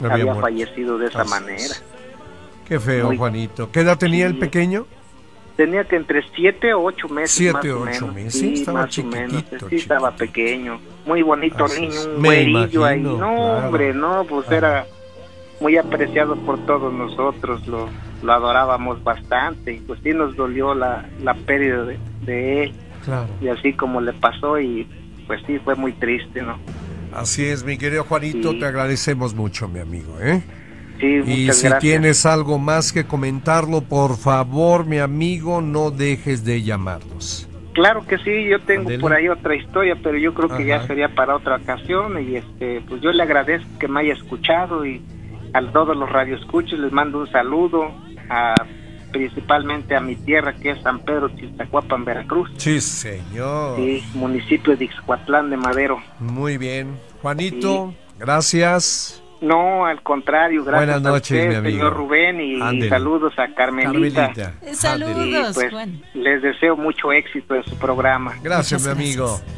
[0.07, 1.55] Había fallecido de esa Así manera.
[1.55, 1.83] es.
[2.67, 3.71] Qué feo, Muy- Juanito.
[3.71, 4.85] ¿Qué edad tenía el pequeño?
[5.55, 8.15] Tenía que entre siete o ocho meses Siete más o o ocho menos.
[8.15, 9.31] meses, Sí, estaba más o menos.
[9.31, 10.79] chiquitito, Sí, estaba pequeño.
[11.05, 13.01] Muy bonito Así niño, un güerillo ahí.
[13.01, 13.65] No, claro.
[13.67, 14.85] hombre, no, pues era
[15.61, 17.65] muy apreciado por todos nosotros.
[17.67, 17.87] Lo,
[18.21, 19.73] lo adorábamos bastante.
[19.73, 22.73] Y pues sí nos dolió la, la pérdida de, de él.
[23.05, 23.27] Claro.
[23.39, 24.87] Y así como le pasó y
[25.27, 26.57] pues sí, fue muy triste, ¿no?
[27.13, 28.59] Así es, mi querido Juanito, Sí.
[28.59, 30.43] te agradecemos mucho, mi amigo, ¿eh?
[30.99, 31.79] Sí, Y si gracias.
[31.79, 37.47] tienes algo más que comentarlo, por favor, mi amigo, no dejes de llamarnos.
[37.73, 40.63] Claro que sí, yo tengo por ahí otra historia, pero yo creo que Ajá.
[40.83, 44.85] ya sería para otra ocasión y este, pues yo le agradezco que me haya escuchado
[44.85, 45.01] y
[45.53, 47.91] a todos los radioescuchos les mando un saludo,
[48.29, 48.55] a,
[49.11, 53.77] principalmente a mi tierra que es San Pedro Tiztacuapan, Veracruz, Sí, señor.
[53.79, 55.99] y municipio de Ixcuatlán de Madero.
[56.19, 56.97] Muy bien.
[57.21, 59.21] Juanito, gracias.
[59.45, 61.77] No, al contrario, gracias Buenas a noches, usted, mi amigo.
[61.77, 64.33] señor Rubén, y saludos a Carmelita.
[64.33, 64.73] Carmelita.
[64.73, 65.15] Saludos.
[65.27, 65.73] Y pues
[66.15, 68.33] les deseo mucho éxito en su programa.
[68.41, 69.25] Gracias, Muchas mi amigo.
[69.27, 69.53] gracias.